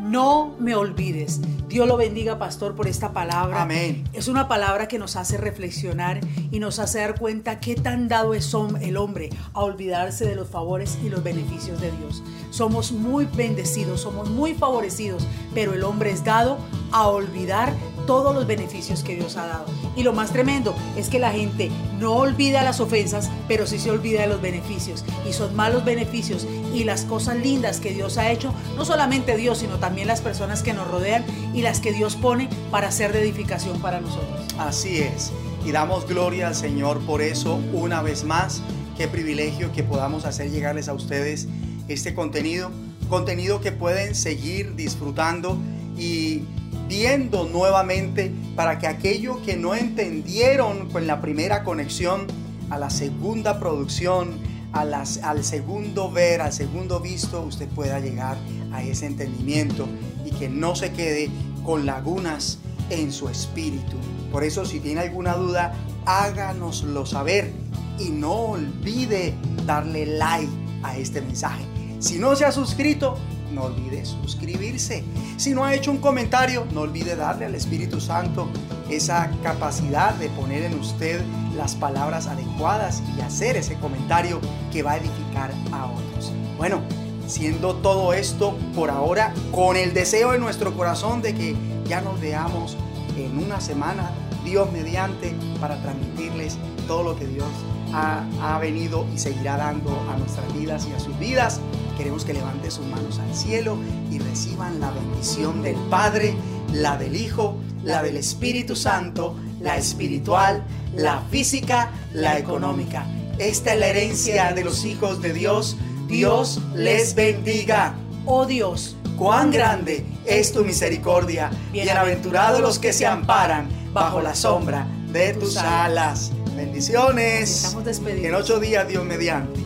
[0.00, 1.40] No me olvides.
[1.66, 3.62] Dios lo bendiga, pastor, por esta palabra.
[3.62, 4.04] Amén.
[4.12, 6.20] Es una palabra que nos hace reflexionar
[6.52, 10.48] y nos hace dar cuenta qué tan dado es el hombre a olvidarse de los
[10.48, 12.22] favores y los beneficios de Dios.
[12.54, 16.56] Somos muy bendecidos, somos muy favorecidos, pero el hombre es dado
[16.92, 17.74] a olvidar
[18.06, 19.66] todos los beneficios que Dios ha dado.
[19.96, 23.90] Y lo más tremendo es que la gente no olvida las ofensas, pero sí se
[23.90, 25.04] olvida de los beneficios.
[25.28, 29.58] Y son malos beneficios y las cosas lindas que Dios ha hecho, no solamente Dios,
[29.58, 31.24] sino también las personas que nos rodean
[31.54, 34.46] y las que Dios pone para ser de edificación para nosotros.
[34.60, 35.32] Así es.
[35.66, 38.62] Y damos gloria al Señor por eso una vez más.
[38.96, 41.48] Qué privilegio que podamos hacer llegarles a ustedes
[41.88, 42.70] este contenido.
[43.08, 45.58] Contenido que pueden seguir disfrutando
[45.96, 46.42] y
[46.88, 52.26] viendo nuevamente para que aquello que no entendieron con la primera conexión
[52.70, 54.38] a la segunda producción,
[54.72, 58.36] a las, al segundo ver, al segundo visto, usted pueda llegar
[58.72, 59.86] a ese entendimiento
[60.24, 61.30] y que no se quede
[61.64, 62.58] con lagunas
[62.90, 63.96] en su espíritu.
[64.32, 65.74] Por eso si tiene alguna duda,
[66.06, 67.52] háganoslo saber
[67.98, 69.34] y no olvide
[69.66, 70.50] darle like
[70.82, 71.73] a este mensaje.
[72.04, 73.16] Si no se ha suscrito,
[73.50, 75.02] no olvide suscribirse.
[75.38, 78.46] Si no ha hecho un comentario, no olvide darle al Espíritu Santo
[78.90, 81.22] esa capacidad de poner en usted
[81.56, 84.38] las palabras adecuadas y hacer ese comentario
[84.70, 86.30] que va a edificar a otros.
[86.58, 86.82] Bueno,
[87.26, 91.56] siendo todo esto por ahora, con el deseo en nuestro corazón de que
[91.88, 92.76] ya nos veamos
[93.16, 94.10] en una semana,
[94.44, 97.48] Dios mediante, para transmitirles todo lo que Dios
[97.94, 101.60] ha, venido y seguirá dando a nuestras vidas y a sus vidas.
[101.96, 103.78] Queremos que levante sus manos al cielo
[104.10, 106.34] y reciban la bendición del Padre,
[106.72, 110.64] la del Hijo, la del Espíritu Santo, la espiritual,
[110.96, 113.06] la física, la económica.
[113.38, 115.76] Esta es la herencia de los hijos de Dios.
[116.08, 117.94] Dios les bendiga.
[118.26, 121.50] Oh Dios, cuán grande es tu misericordia.
[121.72, 126.32] Bienaventurados los que se amparan bajo la sombra de tus alas.
[126.56, 127.64] Bendiciones.
[127.64, 128.26] Estamos despedidos.
[128.26, 129.63] En ocho días, Dios mediante.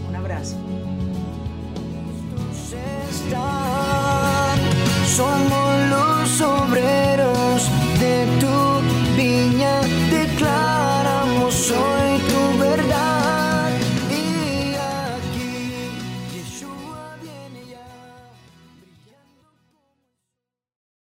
[5.16, 13.17] Somos los obreros de tu viña, declaramos hoy tu verdad.